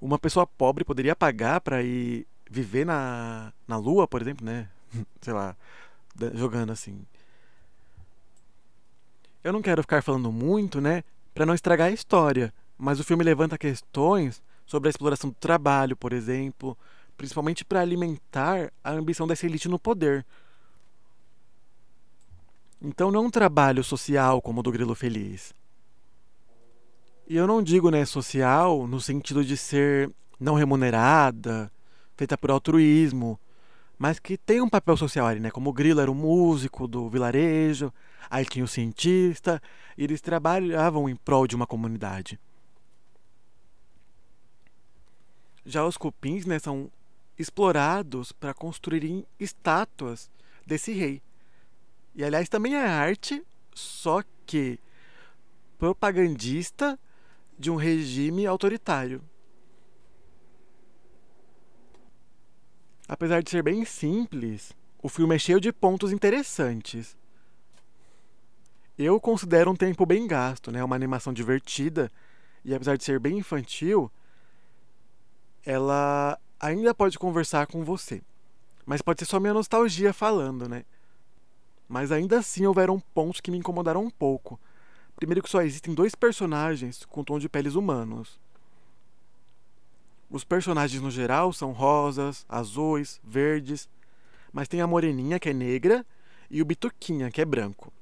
uma 0.00 0.18
pessoa 0.18 0.46
pobre 0.46 0.84
poderia 0.84 1.14
pagar 1.14 1.60
para 1.60 1.82
ir 1.82 2.26
viver 2.50 2.84
na, 2.84 3.52
na 3.66 3.76
lua, 3.76 4.06
por 4.06 4.20
exemplo, 4.20 4.44
né? 4.44 4.68
Sei 5.20 5.32
lá, 5.32 5.56
jogando 6.34 6.70
assim. 6.70 7.04
Eu 9.42 9.52
não 9.52 9.62
quero 9.62 9.82
ficar 9.82 10.02
falando 10.02 10.30
muito, 10.30 10.80
né, 10.80 11.02
para 11.34 11.44
não 11.44 11.54
estragar 11.54 11.88
a 11.88 11.92
história, 11.92 12.52
mas 12.78 13.00
o 13.00 13.04
filme 13.04 13.24
levanta 13.24 13.58
questões 13.58 14.42
sobre 14.66 14.88
a 14.88 14.90
exploração 14.90 15.30
do 15.30 15.36
trabalho, 15.36 15.96
por 15.96 16.12
exemplo, 16.12 16.76
principalmente 17.16 17.64
para 17.64 17.80
alimentar 17.80 18.72
a 18.82 18.90
ambição 18.92 19.26
dessa 19.26 19.46
elite 19.46 19.68
no 19.68 19.78
poder. 19.78 20.24
Então 22.80 23.10
não 23.10 23.22
é 23.22 23.26
um 23.26 23.30
trabalho 23.30 23.84
social 23.84 24.40
como 24.42 24.60
o 24.60 24.62
do 24.62 24.72
Grilo 24.72 24.94
Feliz. 24.94 25.54
E 27.28 27.36
eu 27.36 27.46
não 27.46 27.62
digo 27.62 27.90
né, 27.90 28.04
social 28.04 28.86
no 28.86 29.00
sentido 29.00 29.44
de 29.44 29.56
ser 29.56 30.10
não 30.38 30.54
remunerada, 30.54 31.70
feita 32.16 32.36
por 32.36 32.50
altruísmo, 32.50 33.38
mas 34.02 34.18
que 34.18 34.36
tem 34.36 34.60
um 34.60 34.68
papel 34.68 34.96
social 34.96 35.28
ali, 35.28 35.38
né? 35.38 35.48
Como 35.48 35.70
o 35.70 35.72
Grilo 35.72 36.00
era 36.00 36.10
o 36.10 36.14
músico 36.14 36.88
do 36.88 37.08
vilarejo, 37.08 37.94
aí 38.28 38.44
tinha 38.44 38.64
o 38.64 38.66
cientista, 38.68 39.62
e 39.96 40.02
eles 40.02 40.20
trabalhavam 40.20 41.08
em 41.08 41.14
prol 41.14 41.46
de 41.46 41.54
uma 41.54 41.68
comunidade. 41.68 42.36
Já 45.64 45.86
os 45.86 45.96
cupins 45.96 46.44
né, 46.44 46.58
são 46.58 46.90
explorados 47.38 48.32
para 48.32 48.52
construírem 48.52 49.24
estátuas 49.38 50.28
desse 50.66 50.90
rei. 50.92 51.22
E 52.12 52.24
aliás, 52.24 52.48
também 52.48 52.74
é 52.74 52.84
arte, 52.84 53.40
só 53.72 54.24
que 54.44 54.80
propagandista 55.78 56.98
de 57.56 57.70
um 57.70 57.76
regime 57.76 58.48
autoritário. 58.48 59.22
Apesar 63.08 63.42
de 63.42 63.50
ser 63.50 63.62
bem 63.62 63.84
simples, 63.84 64.72
o 65.02 65.08
filme 65.08 65.34
é 65.34 65.38
cheio 65.38 65.60
de 65.60 65.72
pontos 65.72 66.12
interessantes. 66.12 67.16
Eu 68.96 69.20
considero 69.20 69.70
um 69.70 69.76
tempo 69.76 70.06
bem 70.06 70.26
gasto, 70.26 70.70
né? 70.70 70.82
Uma 70.84 70.96
animação 70.96 71.32
divertida 71.32 72.10
e 72.64 72.74
apesar 72.74 72.96
de 72.96 73.04
ser 73.04 73.18
bem 73.18 73.38
infantil, 73.38 74.10
ela 75.64 76.38
ainda 76.60 76.94
pode 76.94 77.18
conversar 77.18 77.66
com 77.66 77.84
você. 77.84 78.22
Mas 78.86 79.02
pode 79.02 79.20
ser 79.20 79.26
só 79.26 79.40
minha 79.40 79.54
nostalgia 79.54 80.12
falando, 80.12 80.68
né? 80.68 80.84
Mas 81.88 82.12
ainda 82.12 82.38
assim 82.38 82.64
houveram 82.66 83.00
pontos 83.12 83.40
que 83.40 83.50
me 83.50 83.58
incomodaram 83.58 84.04
um 84.04 84.10
pouco. 84.10 84.58
Primeiro 85.16 85.42
que 85.42 85.50
só 85.50 85.62
existem 85.62 85.94
dois 85.94 86.14
personagens 86.14 87.04
com 87.04 87.24
tom 87.24 87.38
de 87.38 87.48
peles 87.48 87.74
humanos. 87.74 88.40
Os 90.32 90.44
personagens 90.44 91.02
no 91.02 91.10
geral 91.10 91.52
são 91.52 91.72
rosas, 91.72 92.46
azuis, 92.48 93.20
verdes, 93.22 93.86
mas 94.50 94.66
tem 94.66 94.80
a 94.80 94.86
moreninha 94.86 95.38
que 95.38 95.50
é 95.50 95.52
negra 95.52 96.06
e 96.50 96.62
o 96.62 96.64
bituquinha 96.64 97.30
que 97.30 97.42
é 97.42 97.44
branco. 97.44 97.92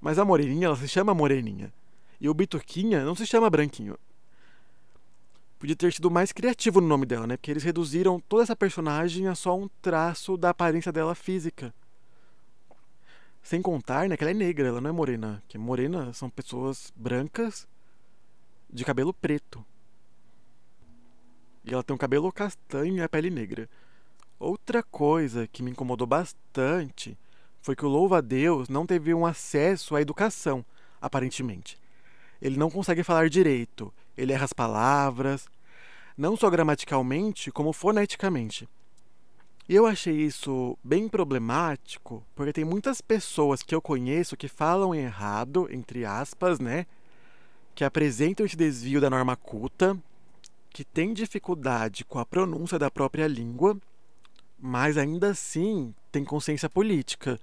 Mas 0.00 0.18
a 0.18 0.24
moreninha 0.24 0.66
ela 0.66 0.74
se 0.74 0.88
chama 0.88 1.14
moreninha 1.14 1.72
e 2.20 2.28
o 2.28 2.34
bituquinha 2.34 3.04
não 3.04 3.14
se 3.14 3.24
chama 3.24 3.48
branquinho. 3.48 3.96
Podia 5.60 5.76
ter 5.76 5.92
sido 5.92 6.10
mais 6.10 6.32
criativo 6.32 6.80
no 6.80 6.88
nome 6.88 7.06
dela, 7.06 7.24
né? 7.24 7.36
Porque 7.36 7.52
eles 7.52 7.62
reduziram 7.62 8.18
toda 8.18 8.42
essa 8.42 8.56
personagem 8.56 9.28
a 9.28 9.36
só 9.36 9.56
um 9.56 9.68
traço 9.80 10.36
da 10.36 10.50
aparência 10.50 10.90
dela 10.90 11.14
física. 11.14 11.72
Sem 13.44 13.62
contar, 13.62 14.08
né, 14.08 14.16
que 14.16 14.24
ela 14.24 14.32
é 14.32 14.34
negra, 14.34 14.66
ela 14.66 14.80
não 14.80 14.90
é 14.90 14.92
morena. 14.92 15.40
Que 15.46 15.56
morena 15.56 16.12
são 16.12 16.28
pessoas 16.28 16.92
brancas 16.96 17.68
de 18.68 18.84
cabelo 18.84 19.14
preto. 19.14 19.64
E 21.64 21.72
ela 21.72 21.82
tem 21.82 21.94
um 21.94 21.98
cabelo 21.98 22.32
castanho 22.32 22.96
e 22.96 23.02
a 23.02 23.08
pele 23.08 23.30
negra. 23.30 23.68
Outra 24.38 24.82
coisa 24.82 25.46
que 25.46 25.62
me 25.62 25.70
incomodou 25.70 26.06
bastante 26.06 27.16
foi 27.60 27.76
que 27.76 27.86
o 27.86 27.88
louva-a-Deus 27.88 28.68
não 28.68 28.84
teve 28.84 29.14
um 29.14 29.24
acesso 29.24 29.94
à 29.94 30.02
educação, 30.02 30.64
aparentemente. 31.00 31.78
Ele 32.40 32.56
não 32.56 32.68
consegue 32.68 33.04
falar 33.04 33.30
direito, 33.30 33.94
ele 34.16 34.32
erra 34.32 34.44
as 34.44 34.52
palavras, 34.52 35.48
não 36.16 36.36
só 36.36 36.50
gramaticalmente, 36.50 37.52
como 37.52 37.72
foneticamente. 37.72 38.68
E 39.68 39.76
eu 39.76 39.86
achei 39.86 40.14
isso 40.14 40.76
bem 40.82 41.08
problemático, 41.08 42.24
porque 42.34 42.52
tem 42.52 42.64
muitas 42.64 43.00
pessoas 43.00 43.62
que 43.62 43.74
eu 43.74 43.80
conheço 43.80 44.36
que 44.36 44.48
falam 44.48 44.92
errado, 44.92 45.68
entre 45.70 46.04
aspas, 46.04 46.58
né? 46.58 46.84
Que 47.74 47.84
apresentam 47.84 48.44
esse 48.44 48.56
desvio 48.56 49.00
da 49.00 49.08
norma 49.08 49.36
culta, 49.36 49.96
que 50.72 50.84
tem 50.84 51.12
dificuldade 51.12 52.04
com 52.04 52.18
a 52.18 52.24
pronúncia 52.24 52.78
da 52.78 52.90
própria 52.90 53.26
língua, 53.28 53.76
mas 54.58 54.96
ainda 54.96 55.30
assim 55.30 55.94
tem 56.10 56.24
consciência 56.24 56.70
política. 56.70 57.38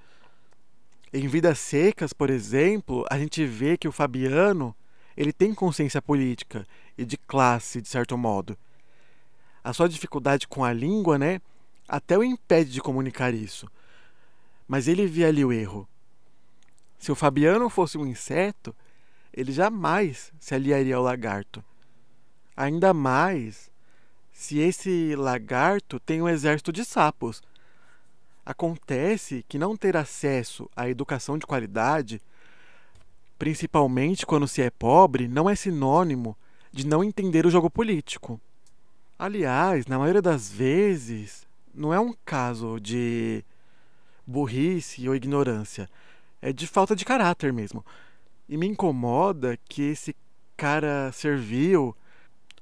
Em 1.13 1.27
Vidas 1.27 1.59
Secas, 1.59 2.11
por 2.13 2.29
exemplo, 2.29 3.05
a 3.09 3.17
gente 3.19 3.45
vê 3.45 3.77
que 3.77 3.87
o 3.87 3.91
Fabiano 3.91 4.75
ele 5.15 5.33
tem 5.33 5.53
consciência 5.53 6.01
política 6.01 6.65
e 6.97 7.05
de 7.05 7.17
classe, 7.17 7.81
de 7.81 7.89
certo 7.89 8.17
modo. 8.17 8.57
A 9.63 9.73
sua 9.73 9.89
dificuldade 9.89 10.47
com 10.47 10.63
a 10.63 10.71
língua, 10.71 11.17
né, 11.17 11.41
até 11.87 12.17
o 12.17 12.23
impede 12.23 12.71
de 12.71 12.81
comunicar 12.81 13.33
isso. 13.33 13.69
Mas 14.67 14.87
ele 14.87 15.05
via 15.05 15.27
ali 15.27 15.43
o 15.43 15.51
erro. 15.51 15.87
Se 16.97 17.11
o 17.11 17.15
Fabiano 17.15 17.69
fosse 17.69 17.97
um 17.97 18.05
inseto, 18.05 18.75
ele 19.33 19.51
jamais 19.51 20.31
se 20.39 20.55
aliaria 20.55 20.95
ao 20.95 21.03
lagarto. 21.03 21.63
Ainda 22.59 22.93
mais 22.93 23.71
se 24.33 24.59
esse 24.59 25.15
lagarto 25.15 25.97
tem 25.97 26.21
um 26.21 26.27
exército 26.27 26.73
de 26.73 26.83
sapos. 26.83 27.41
Acontece 28.45 29.45
que 29.47 29.57
não 29.57 29.77
ter 29.77 29.95
acesso 29.95 30.69
à 30.75 30.89
educação 30.89 31.37
de 31.37 31.47
qualidade, 31.47 32.21
principalmente 33.37 34.25
quando 34.25 34.45
se 34.45 34.61
é 34.61 34.69
pobre, 34.69 35.25
não 35.25 35.49
é 35.49 35.55
sinônimo 35.55 36.35
de 36.69 36.85
não 36.85 37.01
entender 37.01 37.45
o 37.45 37.49
jogo 37.49 37.69
político. 37.69 38.41
Aliás, 39.17 39.87
na 39.87 39.97
maioria 39.97 40.21
das 40.21 40.51
vezes, 40.51 41.47
não 41.73 41.93
é 41.93 41.99
um 41.99 42.13
caso 42.25 42.77
de 42.77 43.41
burrice 44.27 45.07
ou 45.07 45.15
ignorância, 45.15 45.89
é 46.41 46.51
de 46.51 46.67
falta 46.67 46.93
de 46.93 47.05
caráter 47.05 47.53
mesmo. 47.53 47.85
E 48.49 48.57
me 48.57 48.67
incomoda 48.67 49.57
que 49.69 49.83
esse 49.83 50.13
cara 50.57 51.09
servil 51.13 51.95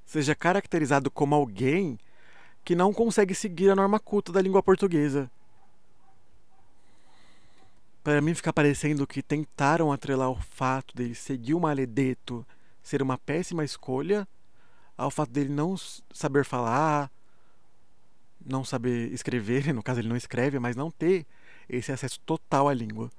seja 0.08 0.34
caracterizado 0.34 1.12
como 1.12 1.36
alguém 1.36 2.00
que 2.64 2.74
não 2.76 2.94
consegue 2.94 3.36
seguir 3.36 3.70
a 3.70 3.76
norma 3.76 4.00
culta 4.00 4.32
da 4.32 4.42
língua 4.42 4.64
portuguesa. 4.64 5.30
Para 8.04 8.22
mim 8.22 8.34
fica 8.34 8.54
parecendo 8.54 9.06
que 9.06 9.22
tentaram 9.22 9.92
atrelar 9.92 10.32
o 10.32 10.42
fato 10.42 10.96
dele 10.96 11.14
seguir 11.14 11.54
o 11.54 11.60
Maledeto 11.60 12.48
ser 12.82 13.02
uma 13.02 13.18
péssima 13.18 13.66
escolha 13.66 14.26
ao 14.98 15.12
fato 15.12 15.30
dele 15.30 15.50
não 15.50 15.76
saber 16.14 16.46
falar, 16.46 17.12
não 18.44 18.64
saber 18.64 19.12
escrever, 19.12 19.72
no 19.76 19.84
caso 19.84 20.00
ele 20.00 20.08
não 20.08 20.16
escreve, 20.16 20.58
mas 20.58 20.76
não 20.76 20.90
ter 20.90 21.26
esse 21.68 21.92
acesso 21.92 22.20
total 22.22 22.70
à 22.70 22.74
língua. 22.74 23.12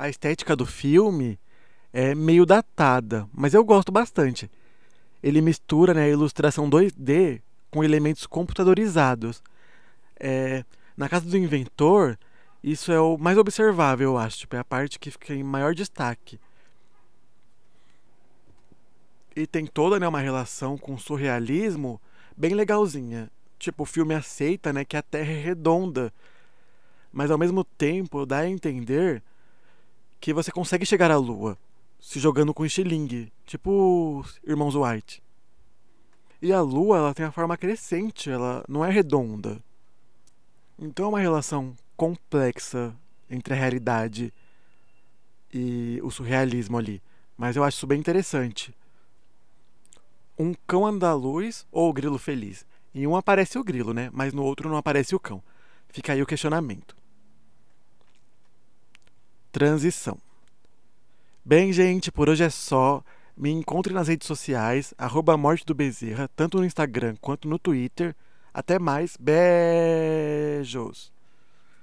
A 0.00 0.08
estética 0.08 0.56
do 0.56 0.64
filme 0.64 1.38
é 1.92 2.14
meio 2.14 2.46
datada, 2.46 3.28
mas 3.34 3.52
eu 3.52 3.62
gosto 3.62 3.92
bastante. 3.92 4.50
Ele 5.22 5.42
mistura 5.42 5.92
né, 5.92 6.04
a 6.04 6.08
ilustração 6.08 6.70
2D 6.70 7.42
com 7.70 7.84
elementos 7.84 8.26
computadorizados. 8.26 9.42
É, 10.18 10.64
na 10.96 11.06
casa 11.06 11.26
do 11.26 11.36
inventor, 11.36 12.18
isso 12.64 12.90
é 12.90 12.98
o 12.98 13.18
mais 13.18 13.36
observável, 13.36 14.12
eu 14.12 14.18
acho. 14.18 14.38
Tipo, 14.38 14.56
é 14.56 14.60
a 14.60 14.64
parte 14.64 14.98
que 14.98 15.10
fica 15.10 15.34
em 15.34 15.42
maior 15.42 15.74
destaque. 15.74 16.40
E 19.36 19.46
tem 19.46 19.66
toda 19.66 20.00
né, 20.00 20.08
uma 20.08 20.20
relação 20.20 20.78
com 20.78 20.94
o 20.94 20.98
surrealismo 20.98 22.00
bem 22.34 22.54
legalzinha. 22.54 23.30
Tipo, 23.58 23.82
o 23.82 23.86
filme 23.86 24.14
aceita 24.14 24.72
né, 24.72 24.82
que 24.82 24.96
a 24.96 25.02
Terra 25.02 25.30
é 25.30 25.42
redonda, 25.42 26.10
mas 27.12 27.30
ao 27.30 27.36
mesmo 27.36 27.62
tempo 27.64 28.24
dá 28.24 28.38
a 28.38 28.48
entender 28.48 29.22
que 30.20 30.34
você 30.34 30.52
consegue 30.52 30.84
chegar 30.84 31.10
à 31.10 31.16
lua 31.16 31.56
se 31.98 32.18
jogando 32.18 32.54
com 32.54 32.64
estilingue, 32.64 33.32
tipo 33.44 34.20
os 34.20 34.40
irmãos 34.44 34.74
White. 34.74 35.22
E 36.40 36.52
a 36.52 36.60
lua, 36.62 36.96
ela 36.96 37.14
tem 37.14 37.26
a 37.26 37.32
forma 37.32 37.56
crescente, 37.56 38.30
ela 38.30 38.64
não 38.66 38.84
é 38.84 38.90
redonda. 38.90 39.62
Então 40.78 41.04
é 41.04 41.08
uma 41.08 41.20
relação 41.20 41.74
complexa 41.96 42.96
entre 43.28 43.52
a 43.52 43.56
realidade 43.56 44.32
e 45.52 46.00
o 46.02 46.10
surrealismo 46.10 46.78
ali. 46.78 47.02
Mas 47.36 47.56
eu 47.56 47.64
acho 47.64 47.76
isso 47.76 47.86
bem 47.86 47.98
interessante. 47.98 48.74
Um 50.38 50.54
cão 50.66 50.86
andaluz 50.86 51.66
ou 51.70 51.90
o 51.90 51.92
grilo 51.92 52.18
feliz? 52.18 52.64
Em 52.94 53.06
um 53.06 53.14
aparece 53.14 53.58
o 53.58 53.64
grilo, 53.64 53.92
né? 53.92 54.08
Mas 54.12 54.32
no 54.32 54.42
outro 54.42 54.70
não 54.70 54.76
aparece 54.78 55.14
o 55.14 55.20
cão. 55.20 55.42
Fica 55.90 56.14
aí 56.14 56.22
o 56.22 56.26
questionamento. 56.26 56.96
Transição. 59.52 60.16
Bem, 61.44 61.72
gente, 61.72 62.12
por 62.12 62.28
hoje 62.28 62.44
é 62.44 62.50
só. 62.50 63.02
Me 63.36 63.50
encontre 63.50 63.92
nas 63.92 64.08
redes 64.08 64.26
sociais, 64.26 64.92
arroba 64.98 65.36
Morte 65.36 65.64
do 65.64 65.74
Bezerra, 65.74 66.28
tanto 66.36 66.58
no 66.58 66.64
Instagram 66.64 67.16
quanto 67.20 67.48
no 67.48 67.58
Twitter. 67.58 68.14
Até 68.52 68.78
mais, 68.78 69.16
beijos! 69.18 71.10